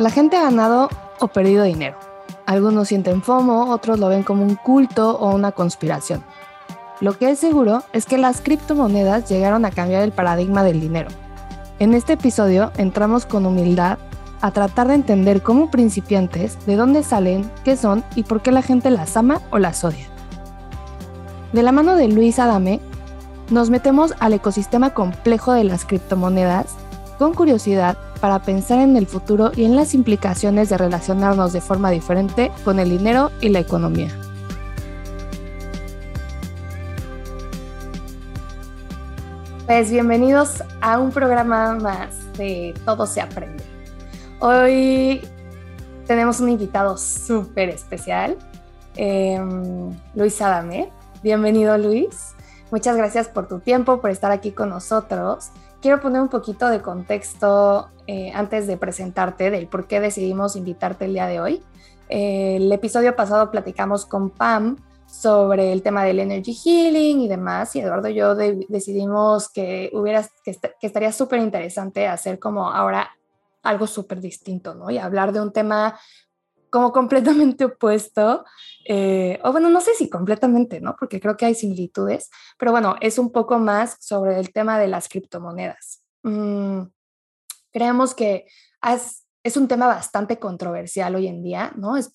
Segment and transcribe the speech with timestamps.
[0.00, 1.94] La gente ha ganado o perdido dinero.
[2.46, 6.24] Algunos sienten FOMO, otros lo ven como un culto o una conspiración.
[7.02, 11.10] Lo que es seguro es que las criptomonedas llegaron a cambiar el paradigma del dinero.
[11.80, 13.98] En este episodio entramos con humildad
[14.40, 18.62] a tratar de entender como principiantes de dónde salen, qué son y por qué la
[18.62, 20.06] gente las ama o las odia.
[21.52, 22.80] De la mano de Luis Adame,
[23.50, 26.74] nos metemos al ecosistema complejo de las criptomonedas
[27.18, 31.90] con curiosidad para pensar en el futuro y en las implicaciones de relacionarnos de forma
[31.90, 34.10] diferente con el dinero y la economía.
[39.66, 43.64] Pues bienvenidos a un programa más de Todo se aprende.
[44.40, 45.22] Hoy
[46.06, 48.36] tenemos un invitado súper especial,
[48.96, 50.90] em, Luis Adame.
[51.22, 52.34] Bienvenido Luis.
[52.72, 56.80] Muchas gracias por tu tiempo, por estar aquí con nosotros quiero poner un poquito de
[56.80, 61.62] contexto eh, antes de presentarte del por qué decidimos invitarte el día de hoy.
[62.08, 67.76] Eh, el episodio pasado platicamos con Pam sobre el tema del energy healing y demás,
[67.76, 73.16] y Eduardo y yo decidimos que, hubiera, que, que estaría súper interesante hacer como ahora
[73.62, 74.90] algo súper distinto, ¿no?
[74.90, 75.96] Y hablar de un tema
[76.68, 78.44] como completamente opuesto,
[78.88, 80.96] eh, o bueno, no sé si completamente, ¿no?
[80.98, 84.88] Porque creo que hay similitudes, pero bueno, es un poco más sobre el tema de
[84.88, 86.02] las criptomonedas.
[86.24, 86.82] Mm,
[87.72, 88.46] creemos que
[88.82, 91.96] es, es, un tema bastante controversial hoy en día, ¿no?
[91.96, 92.12] Es,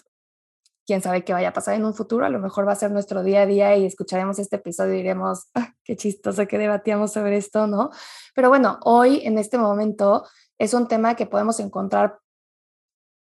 [0.85, 2.91] quién sabe qué vaya a pasar en un futuro, a lo mejor va a ser
[2.91, 7.13] nuestro día a día y escucharemos este episodio y diremos, ah, qué chistoso que debatíamos
[7.13, 7.89] sobre esto, ¿no?
[8.35, 10.25] Pero bueno, hoy en este momento
[10.57, 12.19] es un tema que podemos encontrar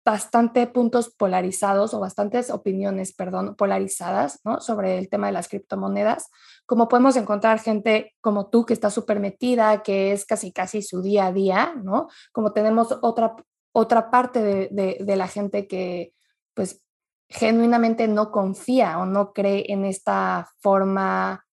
[0.05, 4.61] bastante puntos polarizados o bastantes opiniones, perdón, polarizadas, ¿no?
[4.61, 6.31] Sobre el tema de las criptomonedas,
[6.67, 11.03] como podemos encontrar gente como tú que está súper metida, que es casi casi su
[11.03, 12.09] día a día, ¿no?
[12.33, 13.37] Como tenemos otra,
[13.73, 16.15] otra parte de, de, la gente que
[16.55, 16.83] pues
[17.29, 21.47] genuinamente no confía o no cree en esta forma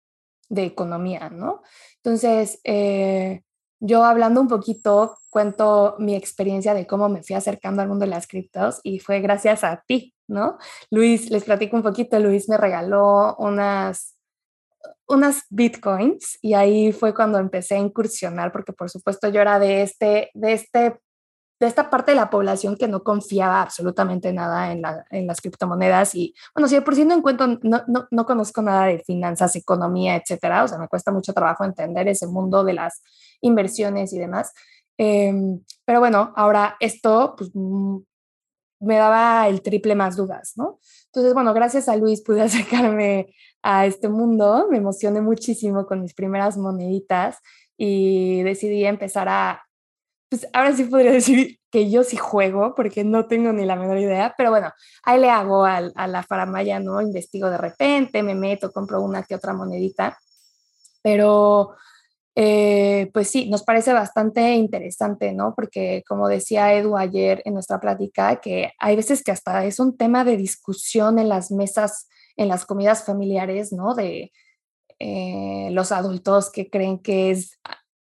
[0.49, 1.63] de economía, ¿no?
[1.97, 3.44] Entonces, eh,
[3.79, 8.11] yo hablando un poquito, cuento mi experiencia de cómo me fui acercando al mundo de
[8.11, 10.57] las criptos y fue gracias a ti, ¿no?
[10.89, 14.15] Luis, les platico un poquito, Luis me regaló unas,
[15.07, 19.81] unas bitcoins y ahí fue cuando empecé a incursionar, porque por supuesto yo era de
[19.81, 20.99] este, de este
[21.59, 24.81] de esta parte de la población que no confiaba absolutamente nada en,
[25.27, 28.99] las criptomonedas y bueno, si por si no encuentro, no, no, no, conozco nada de
[28.99, 33.01] finanzas, economía, etcétera, o sea, me cuesta mucho trabajo entender ese mundo de las
[33.41, 34.53] inversiones y demás.
[34.97, 37.97] Em, pero bueno, ahora esto pues, mm,
[38.81, 40.79] me daba el triple más dudas, ¿no?
[41.07, 42.41] Entonces, bueno, gracias a Luis pude
[42.81, 47.39] acercarme a este mundo, me emocioné muchísimo con mis primeras moneditas
[47.77, 49.61] y decidí empezar a
[50.29, 53.97] pues ahora sí podría decir que yo sí juego, porque no tengo ni la menor
[53.97, 54.71] idea, pero bueno,
[55.03, 57.01] ahí le hago a, a la faramaya, ¿no?
[57.01, 60.17] Investigo de repente, me meto, compro una que otra monedita,
[61.03, 61.75] pero
[62.35, 65.53] eh, pues sí, nos parece bastante interesante, ¿no?
[65.55, 69.95] Porque como decía Edu ayer en nuestra plática, que hay veces que hasta es un
[69.95, 73.95] tema de discusión en las mesas, en las comidas familiares, ¿no?
[73.95, 74.33] De
[74.99, 77.59] eh, los adultos que creen que es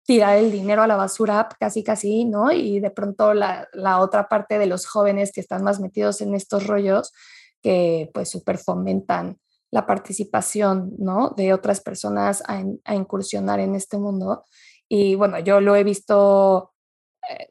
[0.06, 2.52] tirar el dinero a la basura casi casi, ¿no?
[2.52, 3.68] Y de pronto la,
[4.00, 7.14] otra parte de los jóvenes que están más metidos en estos rollos,
[7.62, 9.38] que pues súper fomentan
[9.72, 11.34] la participación, ¿no?
[11.36, 14.46] De otras personas a, incursionar en este mundo.
[14.88, 16.72] Y bueno, yo lo he visto
[17.30, 17.48] eh,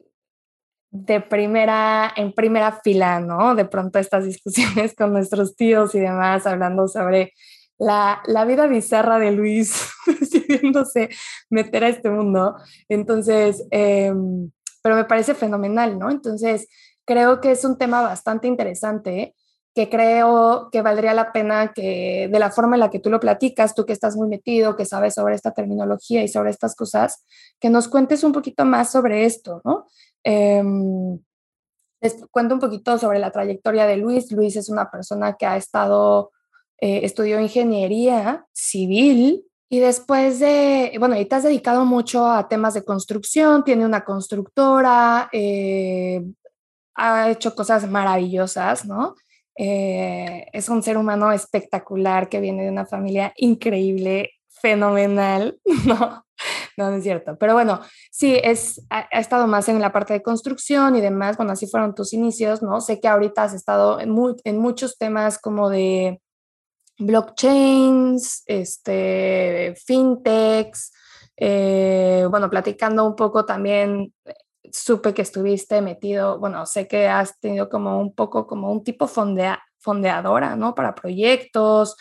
[0.89, 3.55] de primera, en primera fila, ¿no?
[3.55, 7.33] De pronto estas discusiones con nuestros tíos y demás, hablando sobre
[7.77, 9.89] la, la vida bizarra de Luis
[10.19, 11.09] decidiéndose
[11.49, 12.55] meter a este mundo.
[12.89, 14.51] Entonces, em,
[14.81, 16.09] pero me parece fenomenal, ¿no?
[16.09, 16.67] Entonces,
[17.05, 19.35] creo que es un tema bastante interesante
[19.77, 23.19] que creo que valdría la pena que de la forma en la que tú lo
[23.19, 27.23] platicas, tú que estás muy metido, que sabes sobre esta terminología y sobre estas cosas,
[27.59, 29.85] que nos cuentes un poquito más sobre esto, ¿no?
[32.01, 34.31] Les cuento un poquito sobre la trayectoria de Luis.
[34.31, 36.31] Luis es una persona que ha estado
[36.79, 42.73] eh, estudió ingeniería civil y después de, bueno, y te has dedicado mucho a temas
[42.73, 46.23] de construcción, tiene una constructora, eh,
[46.95, 49.13] ha hecho cosas maravillosas, ¿no?
[49.57, 56.25] Eh, es un ser humano espectacular que viene de una familia increíble, fenomenal, ¿no?
[56.77, 57.37] No, es cierto.
[57.39, 57.81] Pero bueno,
[58.11, 61.35] sí, es, ha, estado más en la parte de construcción y demás.
[61.37, 62.79] Bueno, así fueron tus inicios, ¿no?
[62.81, 66.21] Sé que ahorita has estado en, en muchos temas como de
[66.99, 70.91] blockchains, este, fintechs,
[71.35, 74.13] eh, bueno, platicando un poco también
[74.71, 79.07] supe que estuviste metido, bueno, sé que has tenido como un poco como un tipo
[79.07, 80.75] fondea, fondeadora, ¿no?
[80.75, 81.95] Para proyectos,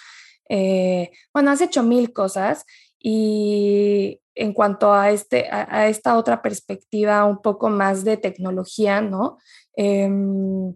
[0.48, 2.64] eh, bueno, has hecho mil cosas
[2.98, 9.38] y en cuanto a, este, a, esta otra perspectiva un poco más de tecnología, ¿no?
[9.74, 10.74] Em,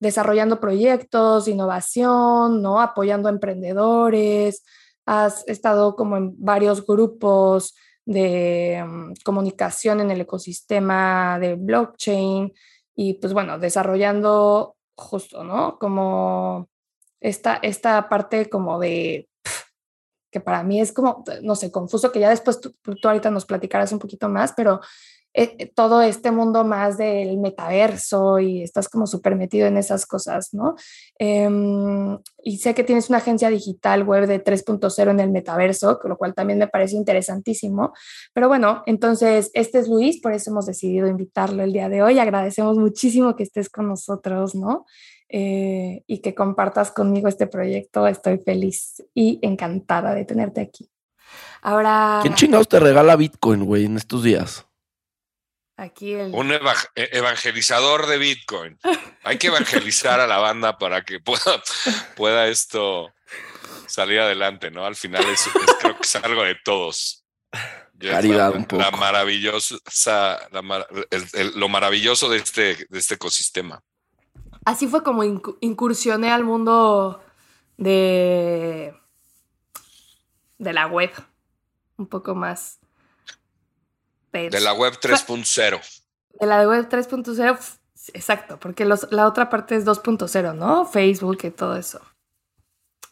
[0.00, 2.80] desarrollando proyectos, innovación, ¿no?
[2.80, 4.64] Apoyando a emprendedores,
[5.06, 7.74] has estado como en varios grupos
[8.10, 12.52] de mm, comunicación en el ecosistema de blockchain
[12.96, 15.78] y pues bueno, desarrollando justo, ¿no?
[15.78, 16.68] Como
[17.20, 19.28] esta, esta parte como de
[20.32, 23.46] que para mí es como, no sé, confuso, que ya después tú, tú ahorita nos
[23.46, 24.80] platicarás un poquito más, pero
[25.32, 30.04] eh, eh, todo este mundo más del metaverso y estás como súper metido en esas
[30.04, 30.74] cosas, ¿no?
[31.18, 36.16] Em, y sé que tienes una agencia digital web de 3.0 en el metaverso, lo
[36.16, 37.92] cual también me parece interesantísimo.
[38.32, 42.18] Pero bueno, entonces, este es Luis, por eso hemos decidido invitarlo el día de hoy.
[42.18, 44.84] Agradecemos muchísimo que estés con nosotros, ¿no?
[45.28, 48.08] Eh, y que compartas conmigo este proyecto.
[48.08, 50.90] Estoy feliz y encantada de tenerte aquí.
[51.62, 52.18] Ahora.
[52.22, 54.66] ¿Quién chingados te regala Bitcoin, güey, en estos días?
[56.32, 56.60] Un e-,
[56.94, 58.78] evangelizador de Bitcoin.
[59.24, 61.62] Hay que evangelizar a la banda para que pueda,
[62.16, 63.12] pueda esto
[63.86, 64.84] salir adelante, ¿no?
[64.84, 65.48] Al final es,
[65.80, 67.24] creo que es algo de todos.
[67.98, 68.82] Caridad un poco.
[68.82, 70.38] La maravillosa,
[71.54, 73.82] lo maravilloso de este, de este ecosistema.
[74.64, 77.22] Así fue como incursioné al mundo
[77.76, 78.94] de,
[80.58, 81.10] de la web,
[81.96, 82.79] un poco más
[84.32, 85.80] de la web 3.0.
[86.40, 87.58] De la web 3.0,
[88.14, 90.86] exacto, porque la otra parte es 2.0, ¿no?
[90.86, 92.00] Facebook y todo eso.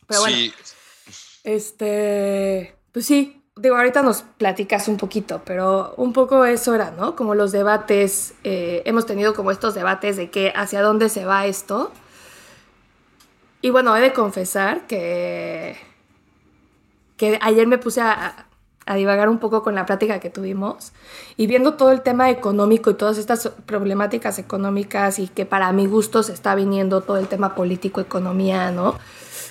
[0.07, 0.55] Pero bueno, sí.
[1.45, 7.17] este, pues sí, digo, ahorita nos platicas un poquito, pero un poco eso era, ¿no?
[7.17, 11.47] Como los debates, eh, hemos tenido como estos debates de que hacia dónde se va
[11.47, 11.93] esto.
[13.61, 15.77] Y bueno, he de confesar que,
[17.17, 18.48] que ayer me puse a,
[18.89, 20.93] a divagar un poco con la plática que tuvimos
[21.37, 25.87] y viendo todo el tema económico y todas estas problemáticas económicas y que para mi
[25.87, 28.97] gusto se está viniendo todo el tema político, economía, ¿no?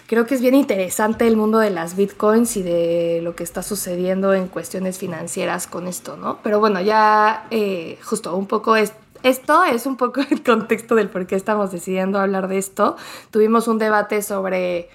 [0.07, 3.61] Creo que es bien interesante el mundo de las bitcoins y de lo que está
[3.61, 6.39] sucediendo en cuestiones financieras con esto, ¿no?
[6.41, 11.09] Pero bueno, ya eh, justo un poco es, esto es un poco el contexto del
[11.09, 12.95] por qué estamos decidiendo hablar de esto.
[13.29, 14.89] Tuvimos un debate sobre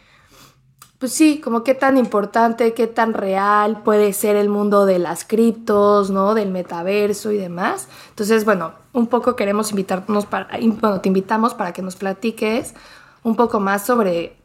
[1.03, 5.25] pues sí, como qué tan importante, qué tan real puede ser el mundo de las
[5.25, 6.35] criptos, ¿no?
[6.35, 7.89] Del metaverso y demás.
[8.11, 12.75] Entonces, bueno, un poco queremos invitarnos para, bueno, te invitamos para que nos platiques
[13.25, 14.37] un poco más sobre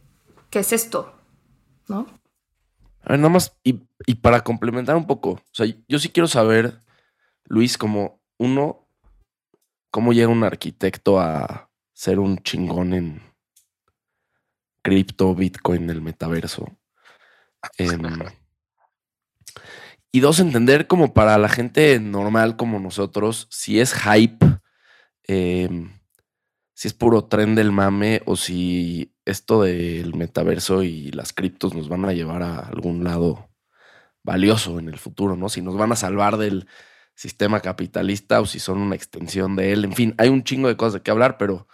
[0.49, 1.13] qué es esto,
[1.87, 2.07] ¿no?
[3.03, 6.27] A ver, nada más, y, y para complementar un poco, o sea, yo sí quiero
[6.27, 6.81] saber,
[7.45, 8.89] Luis, como uno,
[9.91, 13.26] cómo llega un arquitecto a ser un chingón en,
[14.87, 16.65] cripto, Bitcoin, el metaverso.
[17.77, 18.01] Em,
[20.13, 24.45] y dos, entender como para la gente normal como nosotros, si es hype,
[25.23, 25.91] em,
[26.73, 31.89] si es puro tren del mame o si esto del metaverso y las criptos nos
[31.89, 33.49] van a llevar a algún lado
[34.23, 35.49] valioso en el futuro, ¿no?
[35.49, 36.65] Si nos van a salvar del
[37.13, 39.83] sistema capitalista o si son una extensión de él.
[39.83, 41.67] En fin, hay un chingo de cosas de qué hablar, pero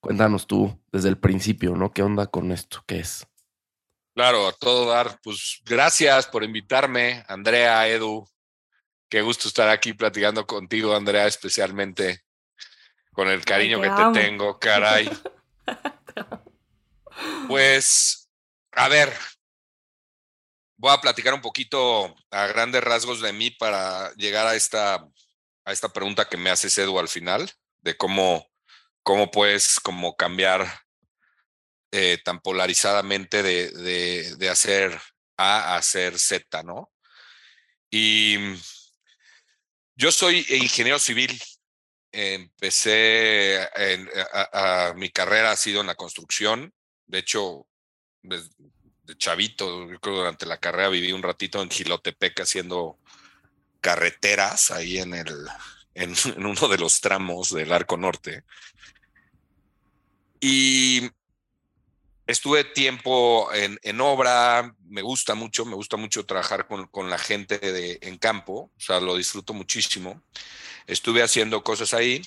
[0.00, 1.92] Cuéntanos tú desde el principio, ¿no?
[1.92, 2.82] ¿Qué onda con esto?
[2.86, 3.26] ¿Qué es?
[4.14, 5.20] Claro, a todo dar.
[5.22, 8.26] Pues gracias por invitarme, Andrea, Edu.
[9.08, 12.22] Qué gusto estar aquí platicando contigo, Andrea, especialmente
[13.12, 15.10] con el cariño que te tengo, caray.
[17.48, 18.30] Pues,
[18.72, 19.12] a ver,
[20.76, 24.94] voy a platicar un poquito a grandes rasgos de mí para llegar a esta,
[25.64, 28.49] a esta pregunta que me haces, Edu, al final, de cómo
[29.02, 30.66] cómo puedes como cambiar
[31.92, 33.70] eh, tan polarizadamente de,
[34.36, 35.00] de, hacer
[35.36, 36.90] A a hacer Z, ¿no?
[37.90, 38.36] Y
[39.96, 41.40] yo soy ingeniero civil.
[42.12, 43.68] Empecé,
[44.32, 46.72] a, mi carrera ha sido en la construcción.
[47.06, 47.66] De hecho,
[48.22, 48.40] de,
[49.16, 52.98] chavito, yo creo durante la carrera viví un ratito en Gilotepec haciendo
[53.80, 55.48] carreteras ahí en el,
[55.94, 56.14] en,
[56.46, 58.44] uno de los tramos del Arco Norte.
[60.40, 61.10] Y
[62.26, 67.18] estuve tiempo en, en, obra, me gusta mucho, me gusta mucho trabajar con, con, la
[67.18, 70.22] gente de, en campo, o sea, lo disfruto muchísimo.
[70.86, 72.22] Estuve haciendo cosas ahí.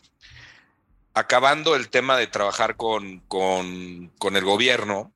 [1.15, 5.13] Acabando el tema de trabajar con, con, con el gobierno,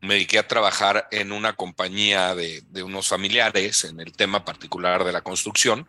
[0.00, 5.04] me dediqué a trabajar en una compañía de, de, unos familiares en el tema particular
[5.04, 5.88] de la construcción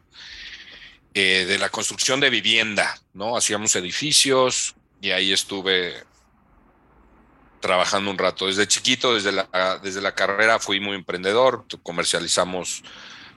[1.14, 3.36] eh, de la construcción de vivienda, ¿no?
[3.36, 6.04] Hacíamos edificios y ahí estuve
[7.60, 8.48] trabajando un rato.
[8.48, 12.84] Desde chiquito, desde la, desde la carrera, fui muy emprendedor, comercializamos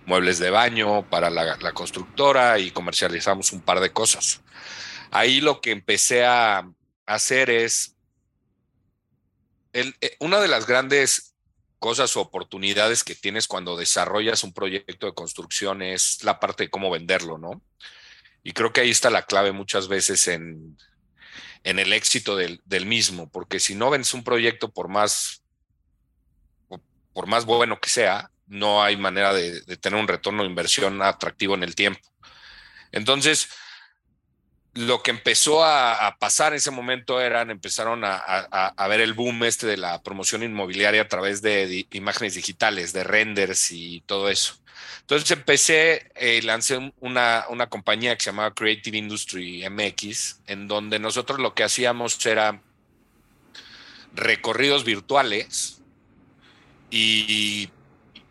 [0.06, 4.40] muebles de baño para la, constructora y comercializamos un par de cosas.
[5.10, 6.68] Ahí lo que empecé a
[7.06, 7.94] hacer es,
[9.72, 11.33] eh, una de las grandes
[11.84, 16.70] cosas o oportunidades que tienes cuando desarrollas un proyecto de construcción es la parte de
[16.70, 17.60] cómo venderlo, ¿no?
[18.42, 20.78] Y creo que ahí está la clave muchas veces en,
[21.62, 25.42] en el éxito del, del, mismo, porque si no vendes un proyecto por más,
[27.12, 31.02] por más bueno que sea, no hay manera de, de tener un retorno de inversión
[31.02, 32.00] atractivo en el tiempo.
[32.92, 33.50] Entonces,
[34.74, 39.66] lo que empezó a, pasar en ese momento eran, empezaron a, ver el boom este
[39.66, 44.56] de la promoción inmobiliaria a través de, imágenes digitales, de renders y todo eso.
[45.00, 50.98] Entonces empecé, eh, lancé una, una compañía que se llamaba Creative Industry MX, en donde
[50.98, 52.60] nosotros lo que hacíamos era
[54.14, 55.82] recorridos virtuales
[56.90, 57.68] y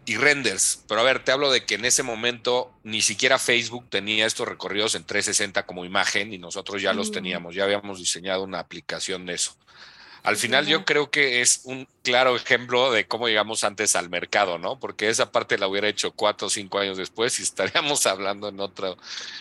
[0.05, 0.83] y renders.
[0.88, 4.48] Pero a ver, te hablo de que en ese momento ni siquiera Facebook tenía estos
[4.48, 7.13] recorridos en 360 como imagen y nosotros ya los mm.
[7.13, 9.55] teníamos, ya habíamos diseñado una aplicación de eso.
[10.24, 14.57] Al final yo creo que es un claro ejemplo de cómo llegamos antes al mercado,
[14.57, 14.79] ¿no?
[14.79, 18.60] Porque esa parte la hubiera hecho cuatro o cinco años después y estaríamos hablando en
[18.62, 18.95] otra,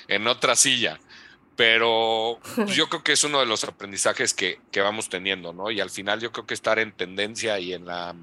[0.08, 0.98] en otra silla.
[1.54, 5.70] Pero pues, yo creo que es uno de los aprendizajes que, que vamos teniendo, ¿no?
[5.70, 8.16] Y al final yo creo que estar en tendencia y en la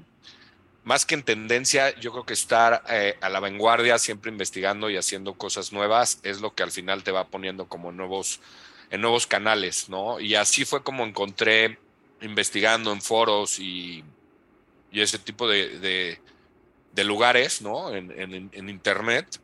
[0.84, 4.96] más que en tendencia, yo creo que estar eh, a la vanguardia, siempre investigando y
[4.96, 8.40] haciendo cosas nuevas, es lo que al final te va poniendo como nuevos,
[8.90, 10.20] en nuevos canales, ¿no?
[10.20, 11.78] Y así fue como encontré,
[12.22, 14.04] investigando en foros y,
[14.92, 16.18] ese tipo de,
[16.96, 17.94] lugares, ¿no?
[17.94, 19.40] En, Internet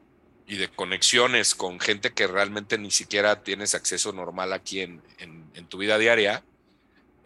[0.47, 5.67] y de conexiones con gente que realmente ni siquiera tienes acceso normal aquí en, en
[5.67, 6.43] tu vida diaria.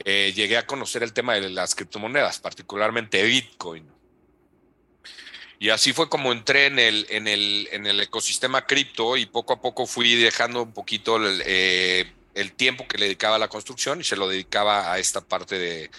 [0.04, 3.86] Eh, llegué a conocer el tema de las criptomonedas, particularmente Bitcoin.
[5.62, 9.52] Y así fue como entré en el, en el, en el ecosistema cripto y poco
[9.52, 13.48] a poco fui dejando un poquito el, eh, el, tiempo que le dedicaba a la
[13.48, 15.90] construcción y se lo dedicaba a esta parte de,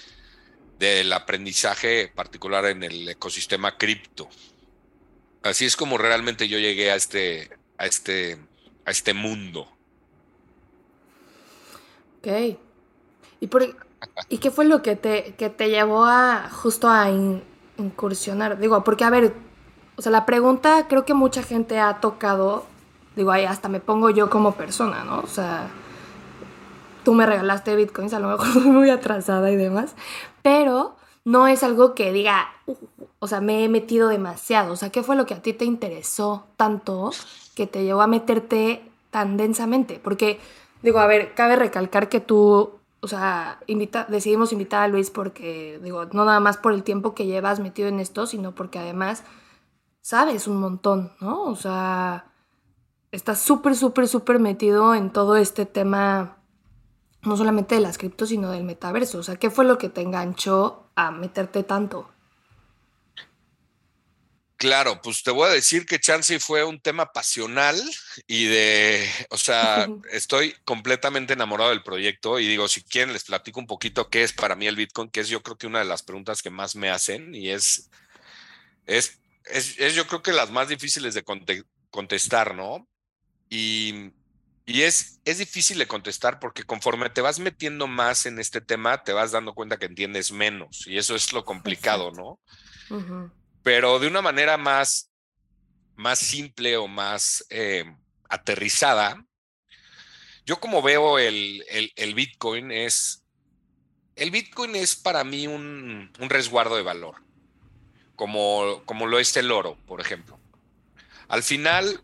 [0.79, 4.27] del aprendizaje particular en el ecosistema cripto.
[5.43, 8.39] Así es como realmente yo llegué a este, a este,
[8.83, 9.71] a este mundo.
[12.17, 12.57] Ok.
[13.39, 13.77] ¿Y, por,
[14.27, 17.11] ¿Y qué fue lo que te, que te llevó a justo a
[17.77, 18.57] incursionar?
[18.57, 19.50] Digo, porque a ver,
[20.01, 22.65] o sea, la pregunta creo que mucha gente ha tocado,
[23.15, 25.19] digo, ahí hasta me pongo yo como persona, ¿no?
[25.19, 25.67] O sea,
[27.03, 29.93] tú me regalaste bitcoins, a lo mejor muy atrasada y demás,
[30.41, 32.49] pero no es algo que diga,
[33.19, 34.73] o sea, me he metido demasiado.
[34.73, 37.11] O sea, ¿qué fue lo que a ti te interesó tanto
[37.53, 38.81] que te llevó a meterte
[39.11, 40.01] tan densamente?
[40.03, 40.39] Porque,
[40.81, 43.59] digo, a ver, cabe recalcar que tú, o sea,
[44.07, 47.87] decidimos invitar a Luis porque, digo, no nada más por el tiempo que llevas metido
[47.87, 49.23] en esto, sino porque además
[50.01, 51.43] sabes un montón, ¿no?
[51.43, 52.25] O sea,
[53.11, 56.37] estás súper, súper, súper metido en todo este tema,
[57.21, 59.19] no solamente de las criptos, sino del metaverso.
[59.19, 62.09] O sea, ¿qué fue lo que te enganchó a meterte tanto?
[64.61, 67.81] Claro, pues te voy a decir que Chansey fue un tema pasional
[68.27, 73.59] y de, o sea, estoy completamente enamorado del proyecto y digo, si quieren les platico
[73.59, 75.85] un poquito qué es para mí el Bitcoin, que es yo creo que una de
[75.85, 77.89] las preguntas que más me hacen y es,
[78.85, 81.23] es es, yo creo que las más difíciles de
[81.89, 82.87] contestar, ¿no?
[83.49, 84.11] Y,
[84.65, 89.11] es, es difícil de contestar porque conforme te vas metiendo más en este tema, te
[89.11, 92.39] vas dando cuenta que entiendes menos y eso es lo complicado, ¿no?
[93.63, 95.11] Pero de una manera más,
[95.95, 97.83] más simple o más eh,
[98.29, 99.21] aterrizada,
[100.45, 103.25] yo como veo el, el, Bitcoin es,
[104.15, 107.15] el Bitcoin es para mí un, un resguardo de valor
[108.21, 110.37] como, como lo es el oro, por ejemplo.
[111.27, 112.03] Al final,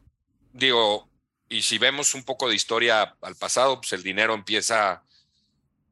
[0.51, 1.07] digo,
[1.47, 5.03] y si vemos un poco de historia al pasado, pues el dinero empieza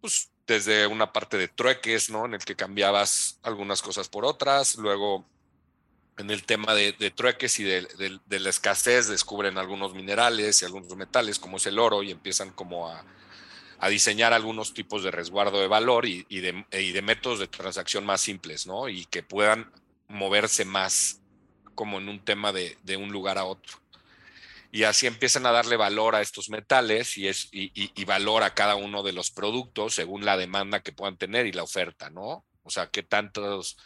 [0.01, 2.25] pues, desde una parte de trueques, ¿no?
[2.25, 5.27] En el que cambiabas algunas cosas por otras, luego
[6.17, 11.38] en el tema de, trueques y de, la escasez descubren algunos minerales y algunos metales
[11.38, 13.05] como es el oro y empiezan como a,
[13.89, 18.22] diseñar algunos tipos de resguardo de valor y, de, y, de, métodos de transacción más
[18.22, 18.89] simples, ¿no?
[18.89, 19.72] Y que puedan
[20.08, 21.22] moverse más
[21.76, 23.78] como en un tema de, un lugar a otro.
[24.72, 28.76] Y así empiezan a darle valor a estos metales y, es, y, valor a cada
[28.76, 32.46] uno de los productos según la demanda que puedan tener y la oferta, ¿no?
[32.64, 33.78] O sea, qué tantos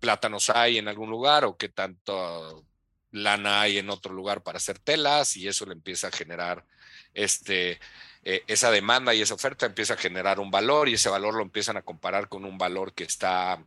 [0.00, 2.64] plátanos hay en algún lugar o qué tanto
[3.10, 6.64] lana hay en otro lugar para hacer telas y eso le empieza a generar
[7.14, 7.78] este,
[8.24, 11.42] eh, esa demanda y esa oferta empieza a generar un valor y ese valor lo
[11.42, 13.62] empiezan a comparar con un valor que está,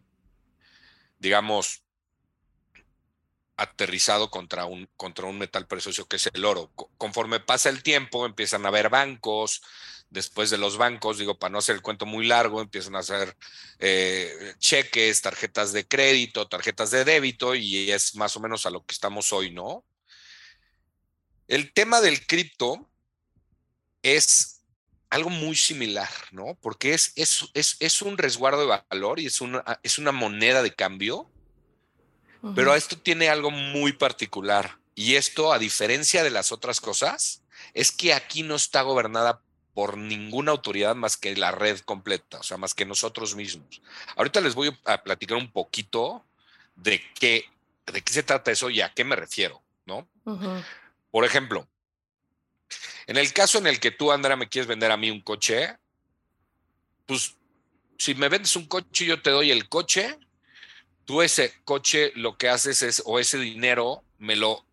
[1.19, 1.84] digamos,
[3.57, 6.71] aterrizado contra un, contra un metal precioso que es el oro.
[6.97, 9.61] Conforme pasa el tiempo, empiezan a haber bancos,
[10.09, 13.35] después de los bancos, digo, para no hacer el cuento muy largo, empiezan a hacer
[13.79, 18.85] eh, cheques, tarjetas de crédito, tarjetas de débito, y es más o menos a lo
[18.85, 19.85] que estamos hoy, ¿no?
[21.47, 22.89] El tema del cripto
[24.01, 24.63] es
[25.09, 26.57] algo muy similar, ¿no?
[26.61, 30.73] Porque es, es, es, un resguardo de valor y es una, es una moneda de
[30.73, 31.31] cambio
[32.53, 34.77] pero esto tiene algo muy particular.
[34.93, 37.41] Y esto, a diferencia de las otras cosas,
[37.73, 39.41] es que aquí no está gobernada
[39.73, 43.81] por ninguna autoridad más que la red completa, o sea, más que nosotros mismos.
[44.15, 46.25] Ahorita les voy a platicar un poquito
[46.75, 47.45] de qué,
[47.85, 50.07] de qué se trata eso y a qué me refiero, ¿no?
[51.11, 51.67] Por ejemplo,
[53.05, 55.77] en el caso en el que tú, Andrea, me quieres vender a mí un coche,
[57.05, 57.35] pues
[57.97, 60.17] si me vendes un coche, yo te doy el coche
[61.05, 64.65] tú ese coche lo que haces es, o ese dinero, me lo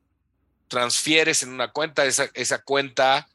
[0.69, 3.29] transfieres en una cuenta, esa, esa cuenta,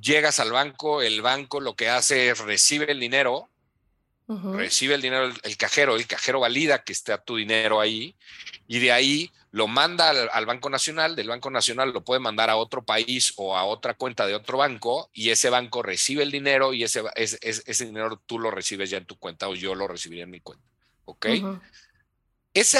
[0.00, 3.50] llegas al banco, el banco lo que hace es recibe el dinero,
[4.26, 8.16] recibe el dinero el, cajero, el cajero valida que esté tu dinero ahí
[8.66, 12.56] y de ahí lo manda al, Banco Nacional, del Banco Nacional lo puede mandar a
[12.56, 16.72] otro país o a otra cuenta de otro banco y ese banco recibe el dinero
[16.72, 19.86] y ese, ese, ese dinero tú lo recibes ya en tu cuenta o yo lo
[19.86, 20.73] recibiría en mi cuenta.
[21.04, 21.26] ¿Ok?
[22.54, 22.78] ese,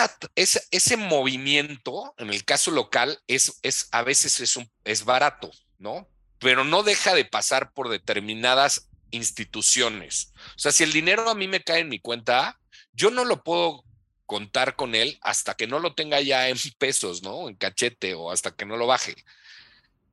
[0.71, 6.09] ese, movimiento, en el caso local, es, es a veces es, un, es barato, ¿no?
[6.39, 10.33] Pero no deja de pasar por determinadas instituciones.
[10.51, 12.59] O sea, si el dinero a mí me cae en mi cuenta,
[12.93, 13.85] yo no lo puedo
[14.27, 17.49] contar con él hasta que no lo tenga ya en pesos, ¿no?
[17.49, 19.17] En cachete o hasta que no lo baje.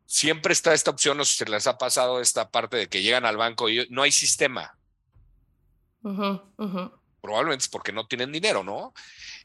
[0.07, 3.37] Siempre está esta opción, o se les ha pasado esta parte de que llegan al
[3.37, 4.75] banco y no hay sistema
[7.21, 8.93] probablemente es porque no tienen dinero, ¿no?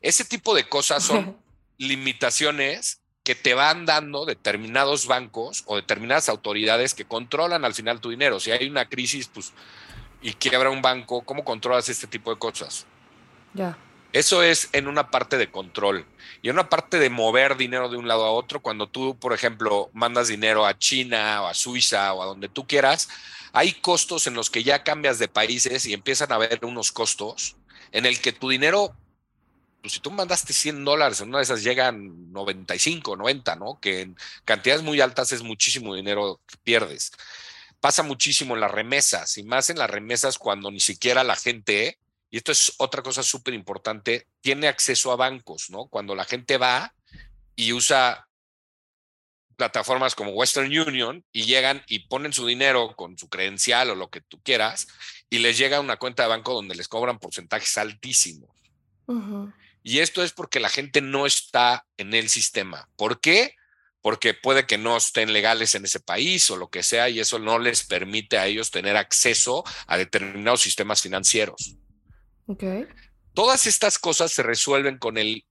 [0.01, 1.37] Ese tipo de cosas son
[1.79, 8.11] limitaciones que te van dando determinados bancos o determinadas autoridades que controlan al final tu
[8.11, 8.41] dinero.
[8.41, 9.53] Si hay una crisis, pues,
[10.23, 12.87] y quiebra un banco, ¿cómo controlas este tipo de cosas?
[13.53, 13.77] Ya.
[14.13, 16.07] Eso es en una parte de control.
[16.41, 19.33] Y en una parte de mover dinero de un lado a otro, cuando tú, por
[19.33, 23.09] ejemplo, mandas dinero a China o a Suiza o a donde tú quieras,
[23.53, 27.57] hay costos en los que ya cambias de países y empiezan a haber unos costos
[27.93, 28.95] en el que tu dinero,
[29.81, 33.79] pues si tú mandaste 100 dólares, en una de esas llegan 95, 90, ¿no?
[33.81, 37.13] Que en cantidades muy altas es muchísimo dinero que pierdes.
[37.81, 41.99] Pasa muchísimo en las remesas y más en las remesas cuando ni siquiera la gente,
[42.31, 45.87] y esto es otra cosa súper importante, tiene acceso a bancos, ¿no?
[45.87, 46.95] Cuando la gente va
[47.55, 48.26] y usa
[49.57, 54.11] plataformas como Western Union y llegan y ponen su dinero con su credencial o lo
[54.11, 54.87] que tú quieras
[55.29, 58.51] y les llega una cuenta de banco donde les cobran porcentajes altísimos.
[59.83, 62.89] Y esto es porque la gente no está en el sistema.
[62.97, 63.55] ¿Por qué?
[64.01, 67.39] Porque puede que no estén legales en ese país o lo que sea y eso
[67.39, 71.77] no les permite a ellos tener acceso a determinados sistemas financieros.
[72.47, 72.87] Okay.
[73.35, 75.45] Todas estas cosas se resuelven con el,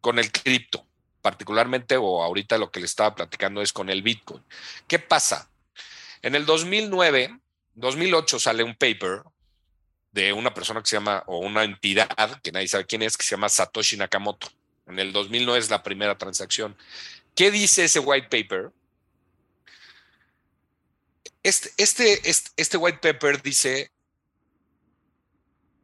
[0.00, 0.86] con el cripto,
[1.22, 4.42] particularmente o ahorita lo que le estaba platicando es con el Bitcoin.
[4.86, 5.48] ¿Qué pasa?
[6.22, 7.40] En el 2009
[7.74, 9.22] 2008 sale un paper
[10.12, 13.24] de una persona que se llama, o una entidad que nadie sabe quién es, que
[13.24, 14.48] se llama Satoshi Nakamoto.
[14.86, 16.76] En el 2009 es la primera transacción.
[17.34, 18.72] ¿Qué dice ese white paper?
[21.42, 23.92] Este, este, este, este white paper dice,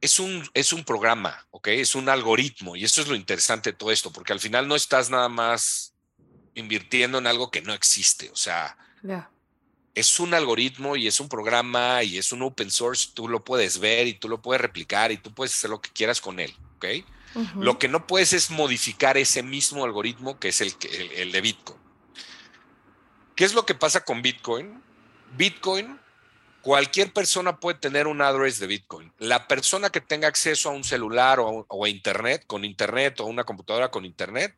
[0.00, 1.68] es un, es un programa, ¿ok?
[1.68, 4.76] Es un algoritmo y eso es lo interesante de todo esto, porque al final no
[4.76, 5.94] estás nada más
[6.54, 8.76] invirtiendo en algo que no existe, o sea,
[9.94, 13.78] es un algoritmo y es un programa y es un open source, tú lo puedes
[13.78, 16.54] ver y tú lo puedes replicar y tú puedes hacer lo que quieras con él,
[16.76, 16.86] ¿ok?
[17.58, 20.74] Lo que no puedes es modificar ese mismo algoritmo que es el,
[21.16, 21.78] el, de Bitcoin.
[23.34, 24.82] ¿Qué es lo que pasa con Bitcoin?
[25.36, 26.00] Bitcoin,
[26.66, 29.12] cualquier persona puede tener un address de Bitcoin.
[29.18, 33.44] La persona que tenga acceso a un celular o a Internet, con Internet o una
[33.44, 34.52] computadora con Internet,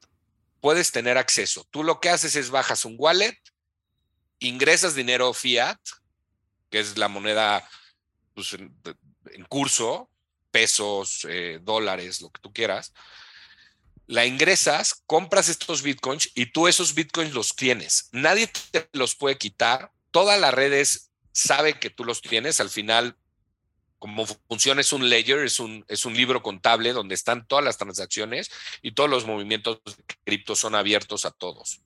[0.62, 1.66] puedes tener acceso.
[1.70, 3.38] Tú lo que haces es bajas un wallet,
[4.38, 5.78] ingresas dinero fiat,
[6.70, 7.68] que es la moneda
[8.32, 10.08] pues, en, curso,
[10.50, 12.94] pesos, eh, dólares, lo que tú quieras,
[14.06, 18.08] la ingresas, compras estos bitcoins y tú esos bitcoins los tienes.
[18.12, 19.92] Nadie te los puede quitar.
[20.10, 21.07] Todas las redes
[21.38, 22.60] sabe que tú los tienes.
[22.60, 23.16] Al final,
[23.98, 27.78] como funciona es un ledger, es un, es un libro contable donde están todas las
[27.78, 28.50] transacciones
[28.82, 31.80] y todos los movimientos de cripto son abiertos a todos.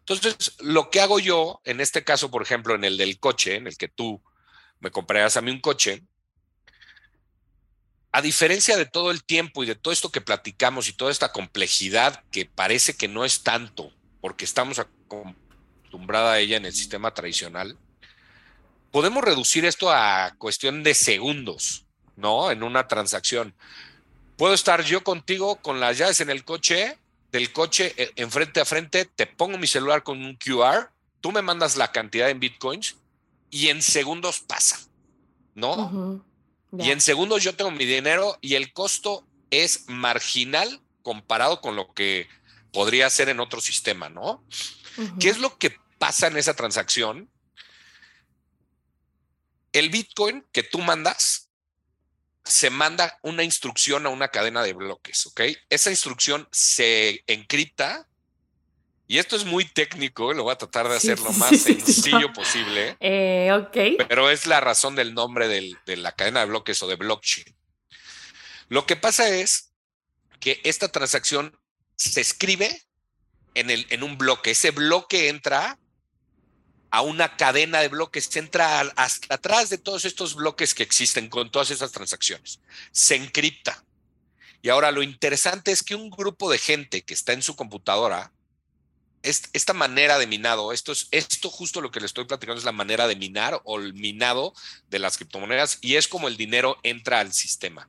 [0.00, 3.68] Entonces, lo que hago yo, en este caso, por ejemplo, en el del coche, en
[3.68, 4.20] el que tú
[4.80, 6.02] me comprarías a mí un coche,
[8.10, 11.30] a diferencia de todo el tiempo y de todo esto que platicamos y toda esta
[11.30, 17.14] complejidad que parece que no es tanto, porque estamos acostumbrada a ella en el sistema
[17.14, 17.78] tradicional,
[18.90, 21.84] podemos reducir esto a cuestión de segundos,
[22.16, 22.50] ¿no?
[22.50, 23.54] En una transacción.
[24.36, 26.98] Puedo estar yo contigo con las llaves en el coche,
[27.32, 31.32] del coche eh, en frente a frente, te pongo mi celular con un QR, tú
[31.32, 32.96] me mandas la cantidad en bitcoins
[33.50, 34.80] y en segundos pasa,
[35.54, 36.24] ¿no?
[36.78, 41.92] Y en segundos yo tengo mi dinero y el costo es marginal comparado con lo
[41.92, 42.28] que
[42.72, 44.44] podría ser en otro sistema, ¿no?
[45.18, 47.28] ¿Qué es lo que pasa en esa transacción?
[49.72, 51.50] El Bitcoin que tú mandas
[52.44, 55.42] se manda una instrucción a una cadena de bloques, ¿ok?
[55.68, 58.08] Esa instrucción se encripta
[59.06, 62.96] y esto es muy técnico, lo voy a tratar de hacer lo más sencillo posible.
[63.00, 64.06] Eh, ok.
[64.08, 67.56] Pero es la razón del nombre de la cadena de bloques o de blockchain.
[68.68, 69.72] Lo que pasa es
[70.38, 71.58] que esta transacción
[71.96, 72.82] se escribe
[73.54, 74.52] en, el, en un bloque.
[74.52, 75.76] Ese bloque entra
[76.90, 81.50] a una cadena de bloques, entra hasta atrás de todos estos bloques que existen con
[81.50, 82.60] todas esas transacciones.
[82.90, 83.84] Se encripta.
[84.62, 88.32] Y ahora lo interesante es que un grupo de gente que está en su computadora,
[89.22, 92.72] esta manera de minado, esto es esto justo lo que le estoy platicando es la
[92.72, 94.54] manera de minar o el minado
[94.88, 97.88] de las criptomonedas y es como el dinero entra al sistema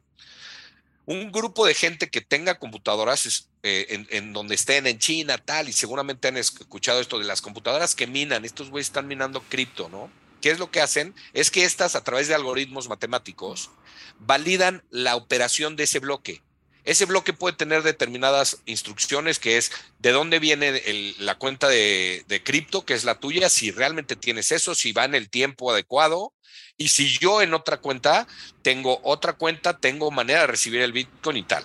[1.05, 5.73] un grupo de gente que tenga computadoras eh, en, donde estén en China, tal, y
[5.73, 10.11] seguramente han escuchado esto de las computadoras que minan, estos güeyes están minando cripto, ¿no?
[10.41, 11.13] ¿Qué es lo que hacen?
[11.33, 13.69] Es que estas, a través de algoritmos matemáticos,
[14.19, 16.41] validan la operación de ese bloque.
[16.83, 20.81] Ese bloque puede tener determinadas instrucciones, que es de dónde viene
[21.19, 25.05] la cuenta de, de cripto, que es la tuya, si realmente tienes eso, si va
[25.05, 26.33] en el tiempo adecuado,
[26.81, 28.27] y si yo en otra cuenta
[28.63, 31.63] tengo otra cuenta, tengo manera de recibir el Bitcoin y tal.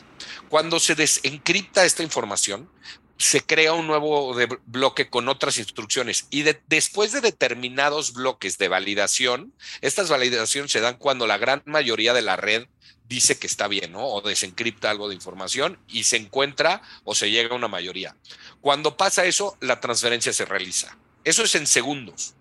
[0.50, 2.70] Cuando se desencripta esta información,
[3.16, 9.54] se crea un nuevo bloque con otras instrucciones y después de determinados bloques de validación,
[9.80, 12.66] estas validaciones se dan cuando la gran mayoría de la red
[13.08, 14.06] dice que está bien, ¿no?
[14.06, 18.14] O desencripta algo de información y se encuentra o se llega a una mayoría.
[18.60, 20.98] Cuando pasa eso, la transferencia se realiza.
[21.24, 22.34] Eso es en segundos.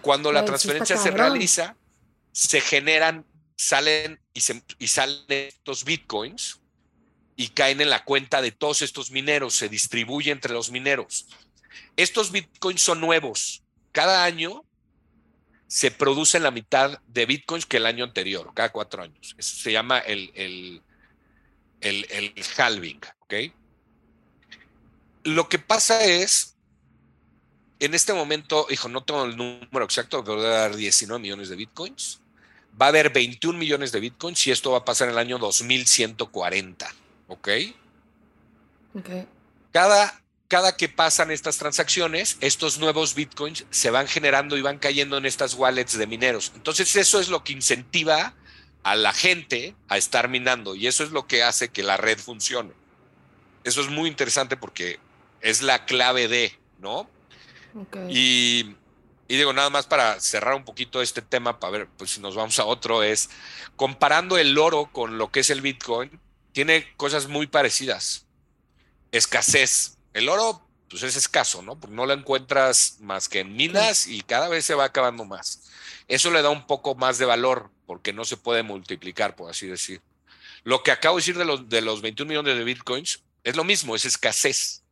[0.00, 1.76] Cuando la transferencia se realiza,
[2.36, 3.24] se generan,
[3.56, 4.40] salen y,
[4.78, 6.60] y salen estos bitcoins
[7.34, 11.28] y caen en la cuenta de todos estos mineros, se distribuye entre los mineros.
[11.96, 13.62] Estos bitcoins son nuevos.
[13.90, 14.66] Cada año
[15.66, 19.34] se produce la mitad de bitcoins que el año anterior, cada cuatro años.
[19.38, 20.82] Eso se llama el, el,
[21.80, 23.00] el, halving.
[25.24, 26.58] Lo que pasa es,
[27.80, 31.56] en este momento, hijo, no tengo el número exacto, pero debe dar 19 millones de
[31.56, 32.20] bitcoins
[32.80, 35.38] va a haber 21 millones de bitcoins y esto va a pasar en el año
[35.38, 36.92] 2140.
[37.28, 37.48] ¿Ok?
[38.94, 39.08] Ok.
[39.72, 45.18] Cada, cada que pasan estas transacciones, estos nuevos bitcoins se van generando y van cayendo
[45.18, 46.52] en estas wallets de mineros.
[46.54, 48.34] Entonces eso es lo que incentiva
[48.82, 52.18] a la gente a estar minando y eso es lo que hace que la red
[52.18, 52.72] funcione.
[53.64, 55.00] Eso es muy interesante porque
[55.40, 57.10] es la clave de, ¿no?
[57.74, 58.06] Okay.
[58.08, 58.76] Y
[59.28, 62.36] y digo, nada más para cerrar un poquito este tema, para ver pues, si nos
[62.36, 63.28] vamos a otro, es
[63.74, 66.20] comparando el oro con lo que es el Bitcoin,
[66.52, 68.26] tiene cosas muy parecidas.
[69.12, 69.98] Escasez.
[70.14, 71.78] El oro, pues es escaso, ¿no?
[71.78, 75.64] Porque no lo encuentras más que en minas y cada vez se va acabando más.
[76.08, 79.66] Eso le da un poco más de valor porque no se puede multiplicar, por así
[79.66, 80.00] decir.
[80.62, 83.64] Lo que acabo de decir de los, de los 21 millones de Bitcoins es lo
[83.64, 84.82] mismo, es escasez.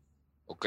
[0.46, 0.66] ¿Ok?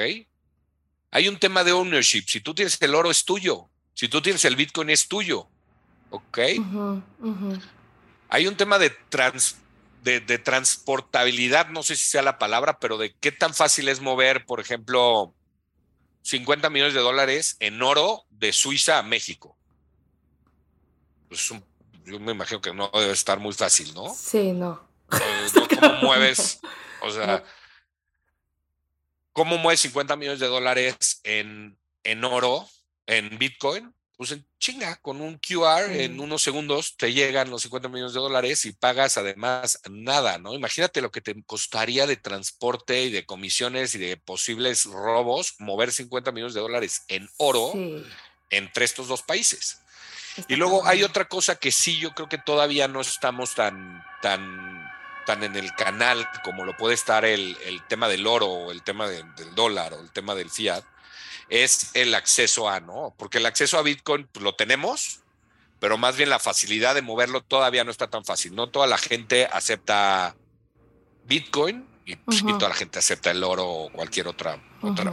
[1.18, 2.26] Hay un tema de ownership.
[2.28, 3.72] Si tú tienes el oro, es tuyo.
[3.96, 5.48] Si tú tienes el Bitcoin, es tuyo.
[6.12, 6.38] ¿Ok?
[8.30, 8.96] Hay un tema de,
[10.04, 14.46] de, transportabilidad, no sé si sea la palabra, pero de qué tan fácil es mover,
[14.46, 15.34] por ejemplo,
[16.22, 19.58] 50 millones de dólares en oro de Suiza a México.
[21.30, 21.52] Pues
[22.06, 24.14] yo me imagino que no debe estar muy fácil, ¿no?
[24.14, 24.88] Sí, no.
[25.80, 26.60] ¿Cómo mueves?
[27.02, 27.44] O sea,
[29.38, 32.68] ¿Cómo mueves 50 millones de dólares en, en oro,
[33.06, 33.94] en Bitcoin?
[34.16, 38.20] Pues en chinga, con un QR en unos segundos te llegan los 50 millones de
[38.20, 40.56] dólares y pagas además nada, ¿no?
[40.56, 45.92] Imagínate lo que te costaría de transporte y de comisiones y de posibles robos mover
[45.92, 47.74] 50 millones de dólares en oro
[48.50, 49.84] entre estos dos países.
[50.48, 54.87] y luego hay otra cosa que sí, yo creo que todavía no estamos tan, tan,
[55.28, 57.58] tan en el canal como lo puede estar el,
[57.90, 60.86] tema del oro o el tema del dólar o el tema del fiat,
[61.50, 63.14] es el acceso a, ¿no?
[63.18, 65.20] Porque el acceso a Bitcoin pues, lo tenemos,
[65.80, 68.56] pero más bien la facilidad de moverlo todavía no está tan fácil.
[68.56, 70.38] No toda la gente acepta
[71.26, 74.64] Bitcoin y, pues, toda la gente acepta el oro o cualquier otra,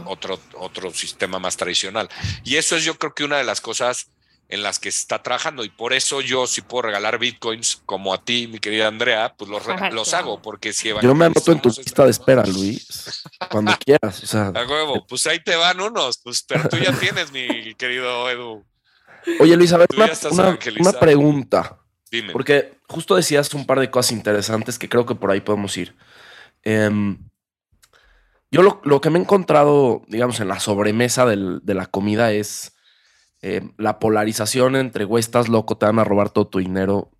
[0.05, 2.09] otro, otro sistema más tradicional.
[2.45, 4.07] Y eso es yo creo que una de las cosas
[4.47, 8.13] en las que se está trabajando y por eso yo si puedo regalar bitcoins como
[8.13, 11.61] a ti, mi querida Andrea, pues los, los hago porque si Yo me anoto en
[11.61, 14.23] tu lista de espera, Luis, cuando quieras.
[14.23, 17.73] O sea, a huevo, pues ahí te van unos, pues pero tú ya tienes, mi
[17.75, 18.63] querido Edu.
[19.39, 19.87] Oye, Luis, a ver,
[20.31, 21.79] una, pregunta.
[22.11, 22.31] Dime.
[22.31, 25.95] Porque justo decías un par de cosas interesantes que creo que por ahí podemos ir.
[26.61, 27.17] Em,
[28.51, 32.74] yo lo, que me he encontrado, digamos, en la sobremesa de la comida es
[33.41, 37.11] em, la polarización entre, güey, estás loco, te van a robar todo tu dinero.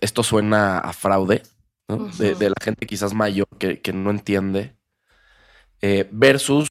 [0.00, 1.42] Esto suena a fraude,
[2.18, 4.74] de, la gente quizás mayor que, no entiende.
[5.80, 6.68] Eh, versus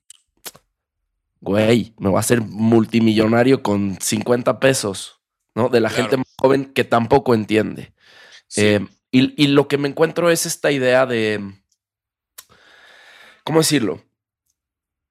[1.41, 5.19] güey, me voy a hacer multimillonario con 50 pesos,
[5.55, 5.69] ¿no?
[5.69, 7.93] De la gente más joven que tampoco entiende.
[8.55, 11.53] Eh, y, lo que me encuentro es esta idea de,
[13.43, 14.01] ¿cómo decirlo?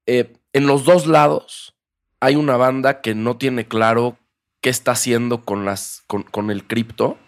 [0.06, 1.76] Eh, en los dos lados
[2.20, 4.18] hay una banda que no tiene claro
[4.60, 7.18] qué está haciendo con, las, con, el cripto.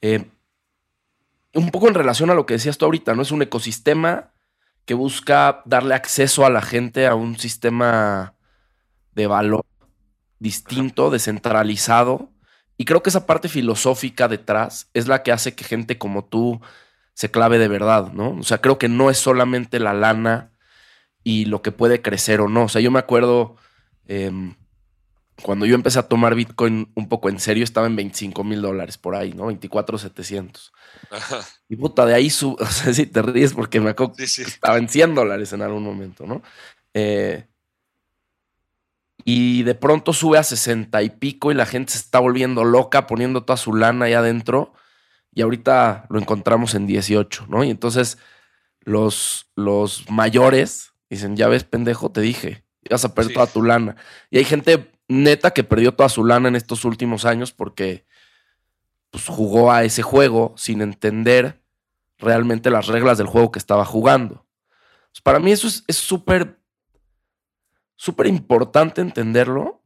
[0.00, 0.24] Eh,
[1.54, 3.22] un poco en relación a lo que decías tú ahorita, ¿no?
[3.22, 4.32] Es un ecosistema
[4.86, 8.34] que busca darle acceso a la gente a un sistema
[9.12, 9.64] de valor
[10.38, 12.30] distinto, descentralizado.
[12.78, 16.60] Y creo que esa parte filosófica detrás es la que hace que gente como tú
[17.12, 18.30] se clave de verdad, ¿no?
[18.38, 20.52] O sea, creo que no es solamente la lana
[21.22, 22.64] y lo que puede crecer o no.
[22.64, 23.56] O sea, yo me acuerdo
[24.10, 24.54] em,
[25.42, 28.98] cuando yo empecé a tomar Bitcoin un poco en serio, estaba en 25 mil dólares
[28.98, 29.46] por ahí, ¿no?
[29.46, 30.72] 24, 700.
[31.68, 34.88] Y puta, de ahí su, o sea, si te ríes porque me acuerdo estaba en
[34.88, 36.42] 100 dólares en algún momento, ¿no?
[36.94, 37.46] Eh,
[39.24, 43.06] y de pronto sube a 60 y pico y la gente se está volviendo loca
[43.06, 44.72] poniendo toda su lana ahí adentro
[45.32, 47.62] y ahorita lo encontramos en 18, ¿no?
[47.62, 48.18] Y entonces
[48.80, 53.96] los, los mayores dicen, ya ves, pendejo, te dije, vas a perder toda tu lana.
[54.30, 58.06] Y hay gente neta que perdió toda su lana en estos últimos años porque
[59.10, 61.62] pues, jugó a ese juego sin entender
[62.18, 64.46] realmente las reglas del juego que estaba jugando.
[65.10, 66.60] Pues, para mí eso es súper
[68.00, 69.82] súper importante entenderlo.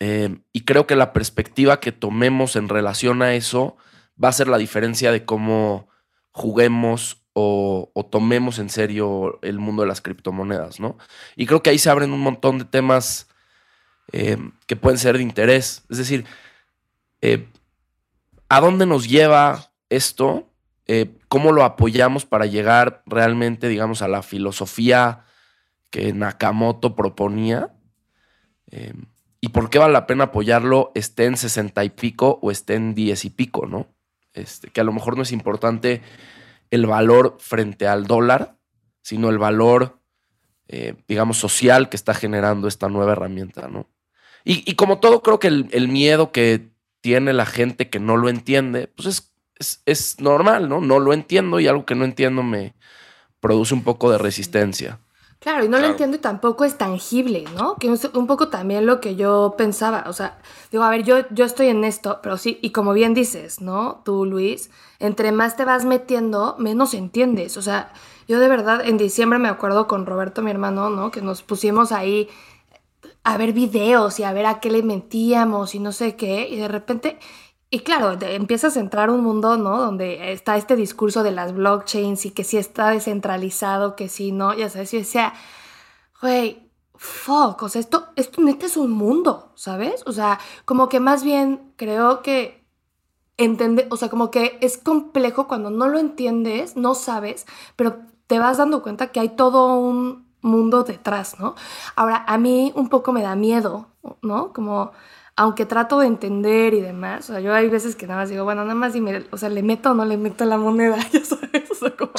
[0.00, 3.76] Eh, y creo que la perspectiva que tomemos en relación a eso
[4.22, 5.90] va a ser la diferencia de cómo
[6.30, 10.98] juguemos o, tomemos en serio el mundo de las criptomonedas, ¿no?
[11.36, 13.28] Y creo que ahí se abren un montón de temas
[14.12, 15.84] eh, que pueden ser de interés.
[15.88, 16.26] Es decir,
[17.22, 17.48] eh,
[18.48, 20.48] ¿a dónde nos lleva esto?
[21.28, 25.24] ¿Cómo lo apoyamos para llegar realmente, digamos, a la filosofía
[25.92, 27.70] que Nakamoto proponía.
[29.40, 32.94] Y por qué vale la pena apoyarlo, esté en 60 y pico o esté en
[32.94, 33.88] 10 y pico, ¿no?
[34.32, 36.00] Este, que a lo mejor no es importante
[36.72, 38.56] el valor frente al dólar,
[39.02, 40.00] sino el valor,
[40.68, 43.88] eh, digamos, social que está generando esta nueva herramienta, ¿no?
[44.44, 48.88] Y, como todo, creo que el, miedo que tiene la gente que no lo entiende,
[48.88, 50.80] pues es, es, es normal, ¿no?
[50.80, 52.74] No lo entiendo y algo que no entiendo me
[53.38, 54.98] produce un poco de resistencia.
[55.42, 57.74] Claro, y no lo entiendo y tampoco es tangible, ¿no?
[57.74, 60.04] Que es un poco también lo que yo pensaba.
[60.06, 60.38] O sea,
[60.70, 64.02] digo, a ver, yo, yo estoy en esto, pero sí, y como bien dices, ¿no?
[64.04, 67.56] Tú, Luis, entre más te vas metiendo, menos entiendes.
[67.56, 67.92] O sea,
[68.28, 71.10] yo de verdad en diciembre me acuerdo con Roberto, mi hermano, ¿no?
[71.10, 72.28] Que nos pusimos ahí
[73.24, 76.56] a ver videos y a ver a qué le metíamos y no sé qué, y
[76.56, 77.18] de repente
[77.74, 79.78] y claro, empiezas a entrar un mundo, ¿no?
[79.78, 84.52] Donde está este discurso de las blockchains y que si está descentralizado, que si no,
[84.52, 85.32] ya sabes, yo decía,
[86.20, 90.02] güey, fuck, o sea, esto, esto neta es un mundo, ¿sabes?
[90.04, 92.62] O sea, como que más bien creo que
[93.38, 98.38] entender, o sea, como que es complejo cuando no lo entiendes, no sabes, pero te
[98.38, 101.54] vas dando cuenta que hay todo un mundo detrás, ¿no?
[101.96, 103.86] Ahora, a mí un poco me da miedo,
[104.20, 104.52] ¿no?
[104.52, 104.92] Como
[105.36, 108.44] aunque trato de entender y demás, o sea, yo hay veces que nada más digo,
[108.44, 111.24] bueno, nada más dime, o sea, le meto o no le meto la moneda, ya
[111.24, 112.12] sabes, o sea, como,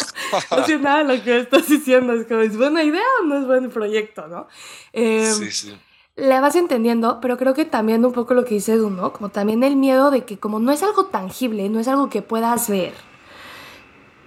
[0.52, 3.38] no sé nada de lo que estás diciendo, es como, ¿es buena idea o no
[3.38, 4.48] es buen proyecto, no?
[4.92, 5.78] Em, sí, sí.
[6.16, 9.14] Le vas entendiendo, pero creo que también un poco lo que dice Edu, ¿no?
[9.14, 12.22] Como también el miedo de que como no es algo tangible, no es algo que
[12.22, 12.94] puedas ver,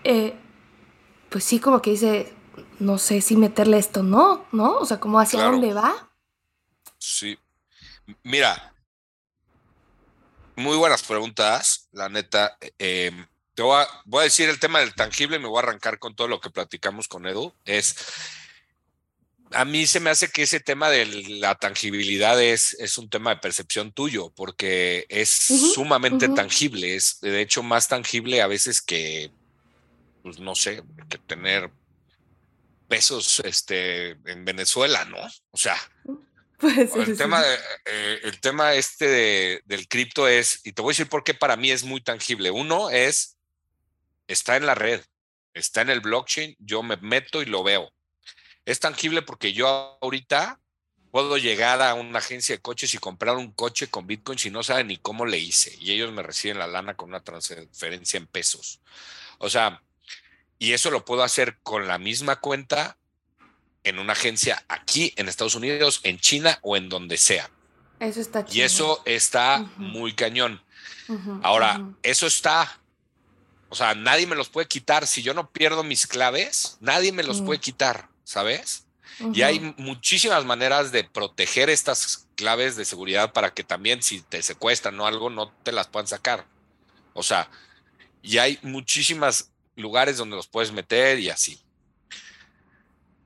[0.03, 0.35] eh,
[1.29, 2.33] pues sí, como que dice,
[2.79, 4.45] no sé si meterle esto, ¿no?
[4.53, 4.79] ¿No?
[4.79, 6.09] O sea, como hacia dónde va.
[6.99, 7.39] Sí,
[8.23, 8.73] Mira,
[10.57, 12.57] muy buenas preguntas, la neta.
[12.79, 13.13] Eh,
[13.55, 16.15] te voy a, voy a, decir el tema del tangible, me voy a arrancar con
[16.15, 17.55] todo lo que platicamos con Edu.
[17.65, 17.97] Es,
[19.53, 23.31] a mí se me hace que ese tema de la tangibilidad es, es un tema
[23.31, 29.31] de percepción tuyo, porque es sumamente tangible, es de hecho más tangible a veces que,
[30.23, 31.71] pues no sé, que tener
[32.89, 35.19] pesos este, en Venezuela, ¿no?
[35.51, 35.77] O sea,
[36.63, 37.43] el, tema
[37.85, 41.57] eh, el tema este del cripto es, y te voy a decir por qué para
[41.57, 42.51] mí es muy tangible.
[42.51, 43.37] Uno es,
[44.27, 45.03] está en la red,
[45.55, 47.93] está en el blockchain, yo me meto y lo veo.
[48.65, 50.61] Es tangible porque yo ahorita
[51.11, 54.63] puedo llegar a una agencia de coches y comprar un coche con Bitcoin si no
[54.63, 55.75] saben ni cómo le hice.
[55.79, 58.81] Y ellos me reciben la lana con una transferencia en pesos.
[59.39, 59.83] O sea,
[60.59, 62.99] y eso lo puedo hacer con la misma cuenta
[63.87, 67.51] en una agencia aquí en Estados Unidos, en China o en donde sea.
[68.01, 68.57] Eso está chido.
[68.59, 70.61] Y eso está muy cañón.
[71.43, 72.81] Ahora, eso está,
[73.69, 75.07] o sea, nadie me los puede quitar.
[75.07, 78.87] Si yo no pierdo mis claves, nadie me los puede quitar, ¿sabes?
[79.33, 84.43] Y hay muchísimas maneras de proteger estas claves de seguridad para que también si te
[84.43, 86.45] secuestran o algo, no te las puedan sacar.
[87.15, 87.49] O sea,
[88.21, 91.61] y hay muchísimas lugares donde los puedes meter y así.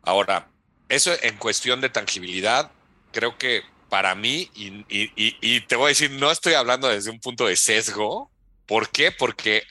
[0.02, 0.50] Ahora,
[0.88, 2.70] eso en cuestión de tangibilidad,
[3.12, 7.46] creo que para mí, y, te voy a decir, no estoy hablando desde un punto
[7.46, 8.30] de sesgo.
[8.66, 9.10] ¿Por qué?
[9.10, 9.64] Porque,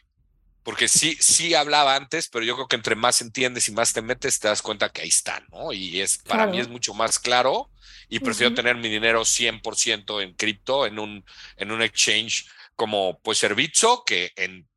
[0.63, 4.01] porque sí, sí hablaba antes, pero yo creo que entre más entiendes y más te
[4.01, 5.71] metes, te das cuenta que ahí está, ¿no?
[5.71, 7.69] Y es, para mí es mucho más claro
[8.09, 11.23] y prefiero tener mi dinero 100% en cripto, en un,
[11.55, 14.67] en un exchange como pues Servizo que en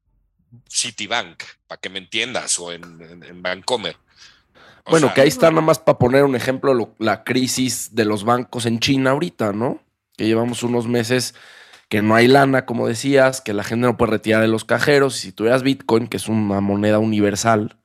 [0.68, 2.84] Citibank, para que me entiendas, o en,
[3.24, 3.96] en, Bancomer.
[4.86, 8.66] Bueno, que ahí está nada más para poner un ejemplo, la crisis de los bancos
[8.66, 9.82] en China ahorita, ¿no?
[10.16, 11.34] Que llevamos unos meses
[11.88, 15.18] que no hay lana, como decías, que la gente no puede retirar de los cajeros.
[15.18, 17.76] Y si tuvieras Bitcoin, que es una moneda universal,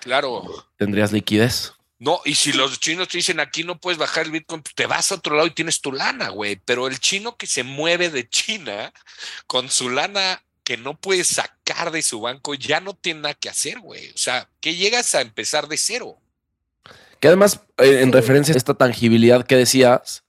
[0.00, 0.44] claro.
[0.76, 1.72] tendrías liquidez.
[1.98, 4.86] No, y si los chinos te dicen aquí no puedes bajar el Bitcoin, pues te
[4.86, 6.60] vas a otro lado y tienes tu lana, güey.
[6.64, 8.92] Pero el chino que se mueve de China
[9.48, 13.48] con su lana que no puede sacar de su banco, ya no tiene nada que
[13.48, 14.10] hacer, güey.
[14.10, 16.20] O sea, que llegas a empezar de cero.
[17.20, 20.24] Que además, eh, en referencia a esta tangibilidad que decías,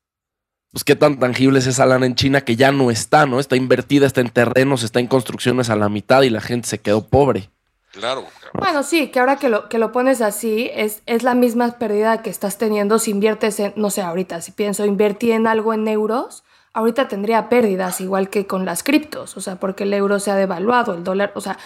[0.71, 3.39] pues qué tan tangible es esa lana en China que ya no está, ¿no?
[3.39, 6.79] Está invertida, está en terrenos, está en construcciones a la mitad y la gente se
[6.79, 7.49] quedó pobre.
[7.91, 8.25] Claro.
[8.53, 12.21] Bueno, sí, que ahora que lo, que lo pones así, es, es la misma pérdida
[12.21, 15.87] que estás teniendo si inviertes en, no sé, ahorita, si pienso invertir en algo en
[15.87, 20.31] euros, ahorita tendría pérdidas, igual que con las criptos, o sea, porque el euro se
[20.31, 21.57] ha devaluado, el dólar, o sea,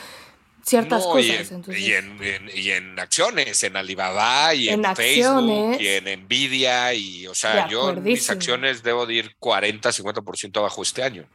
[0.66, 1.52] ciertas cosas.
[1.68, 7.36] Y en, y, en, acciones, en Alibaba y en, Facebook y en Nvidia, y o
[7.36, 11.26] sea, yo en mis acciones debo de ir 40, 50% abajo este año.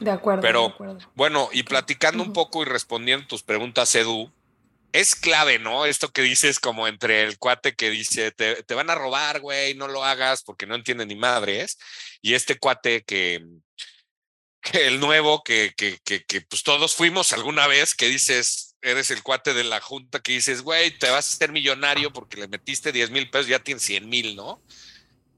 [0.00, 0.42] De acuerdo.
[0.42, 0.74] Pero
[1.14, 4.32] bueno, y platicando un poco y respondiendo tus preguntas, Edu,
[4.92, 5.86] es clave, ¿no?
[5.86, 9.74] Esto que dices como entre el cuate que dice, te, te van a robar, güey,
[9.74, 11.78] no lo hagas porque no entiende ni madres,
[12.20, 13.42] y este cuate que,
[14.62, 19.10] que el nuevo, que, que, que, que, pues todos fuimos alguna vez, que dices, eres
[19.10, 22.48] el cuate de la junta que dices, güey, te vas a ser millonario porque le
[22.48, 24.62] metiste 10 mil pesos, ya tienes 100 mil, ¿no?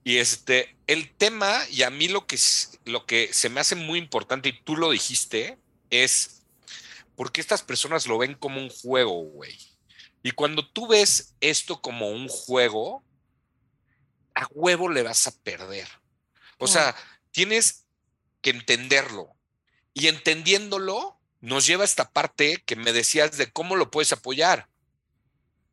[0.04, 2.38] Y este, el tema, y a mí lo que,
[2.84, 5.58] lo que se me hace muy importante, y tú lo dijiste,
[5.88, 6.42] es
[7.16, 9.56] porque estas personas lo ven como un juego, güey.
[10.22, 13.02] Y cuando tú ves esto como un juego,
[14.34, 15.88] a huevo le vas a perder.
[16.58, 16.94] O sea,
[17.30, 17.83] tienes
[18.44, 19.34] que entenderlo.
[19.94, 24.68] Y entendiéndolo, nos lleva a esta parte que me decías de cómo lo puedes apoyar.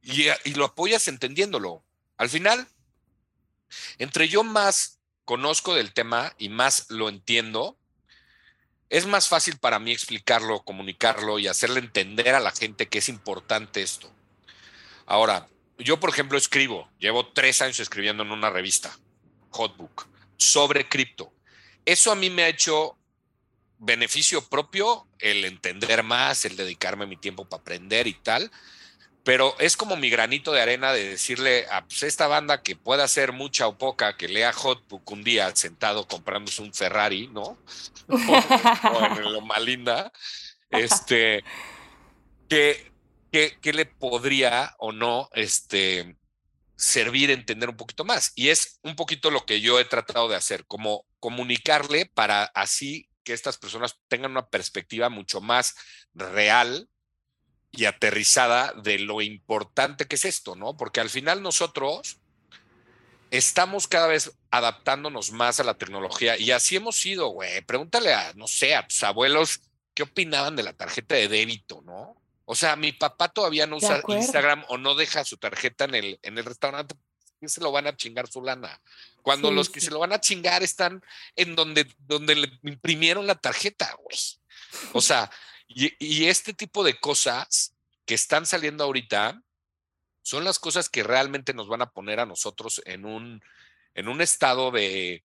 [0.02, 1.84] Y, y lo apoyas entendiéndolo.
[2.18, 2.68] Al final,
[3.98, 7.78] entre yo más conozco del tema y más lo entiendo,
[8.90, 13.10] es más fácil para mí explicarlo, comunicarlo y hacerle entender a la gente que es
[13.10, 14.12] importante esto.
[15.06, 18.98] Ahora, yo, por ejemplo, escribo, llevo tres años escribiendo en una revista,
[19.50, 20.08] Hotbook,
[20.38, 21.34] sobre cripto.
[21.92, 22.98] Eso a mí me ha hecho
[23.78, 28.50] beneficio propio el entender más, el dedicarme mi tiempo para aprender y tal,
[29.26, 33.06] pero es como mi granito de arena de decirle a pues, esta banda que pueda
[33.10, 37.58] ser mucha o poca, que lea Hotbook un día sentado comprándose un Ferrari, ¿no?
[38.08, 40.14] o, en Loma Linda,
[40.70, 41.44] este,
[42.48, 42.90] que,
[43.34, 46.16] que, le podría o no este,
[46.78, 48.32] servir entender un poquito más.
[48.36, 53.08] Y es un poquito lo que yo he tratado de hacer, como comunicarle para así
[53.24, 55.76] que estas personas tengan una perspectiva mucho más
[56.14, 56.90] real
[57.72, 60.76] y aterrizada de lo importante que es esto, ¿no?
[60.76, 62.18] Porque al final nosotros
[63.30, 67.62] estamos cada vez adaptándonos más a la tecnología y así hemos sido, güey.
[67.62, 69.62] Pregúntale a, no sé, a tus abuelos
[69.94, 72.22] qué opinaban de la tarjeta de débito, ¿no?
[72.46, 76.20] O sea, mi papá todavía no usa Instagram o no deja su tarjeta en el,
[76.24, 76.96] en el restaurante.
[77.48, 78.82] Se lo van a chingar su lana?
[79.22, 81.04] Cuando los que se lo van a chingar están
[81.36, 84.18] en donde, donde le imprimieron la tarjeta, güey.
[84.94, 85.30] O sea,
[85.68, 87.74] y, y este tipo de cosas
[88.06, 89.42] que están saliendo ahorita
[90.24, 93.42] son las cosas que realmente nos van a poner a nosotros en un,
[93.96, 95.24] en un estado de,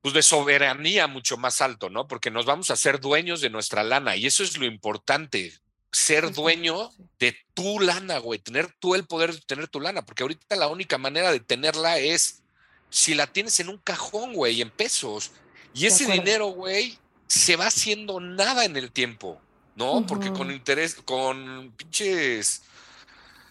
[0.00, 2.06] pues de soberanía mucho más alto, ¿no?
[2.06, 5.52] Porque nos vamos a ser dueños de nuestra lana y eso es lo importante,
[5.90, 10.22] ser dueño de tu lana, güey, tener tú el poder de tener tu lana, porque
[10.22, 12.42] ahorita la única manera de tenerla es
[12.90, 15.30] si la tienes en un cajón, güey, en pesos.
[15.74, 19.40] Y ese dinero, güey, se va haciendo nada en el tiempo,
[19.76, 20.06] ¿no?
[20.06, 22.62] Porque con interés, con pinches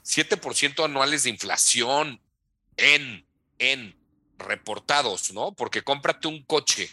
[0.04, 2.20] 7% anuales de inflación
[2.76, 3.26] en,
[3.60, 3.96] en
[4.38, 5.54] reportados, ¿no?
[5.54, 6.90] Porque cómprate un coche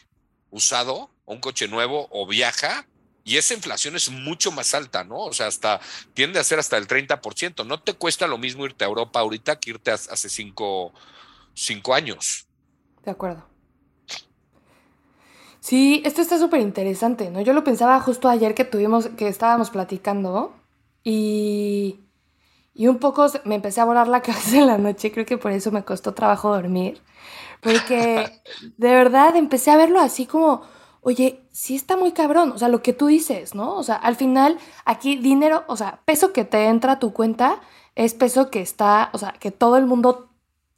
[0.50, 2.86] usado, un coche nuevo o viaja
[3.24, 5.16] y esa inflación es mucho más alta, ¿no?
[5.16, 5.80] O sea, hasta
[6.12, 7.66] tiende a ser hasta el 30%.
[7.66, 10.92] No te cuesta lo mismo irte a Europa ahorita que irte hace cinco,
[11.54, 12.46] cinco años.
[13.02, 13.46] De acuerdo.
[15.60, 17.40] Sí, esto está súper interesante, ¿no?
[17.40, 20.54] Yo lo pensaba justo ayer que tuvimos, que estábamos platicando
[21.02, 22.00] y,
[22.74, 25.52] y un poco me empecé a volar la cabeza en la noche, creo que por
[25.52, 27.00] eso me costó trabajo dormir,
[27.62, 28.42] porque
[28.76, 30.73] de verdad empecé a verlo así como
[31.04, 33.76] oye, sí está muy cabrón, o sea, lo que tú dices, ¿no?
[33.76, 37.60] O sea, al final, aquí dinero, o sea, peso que te entra a tu cuenta
[37.94, 40.30] es peso que está, o sea, que todo el mundo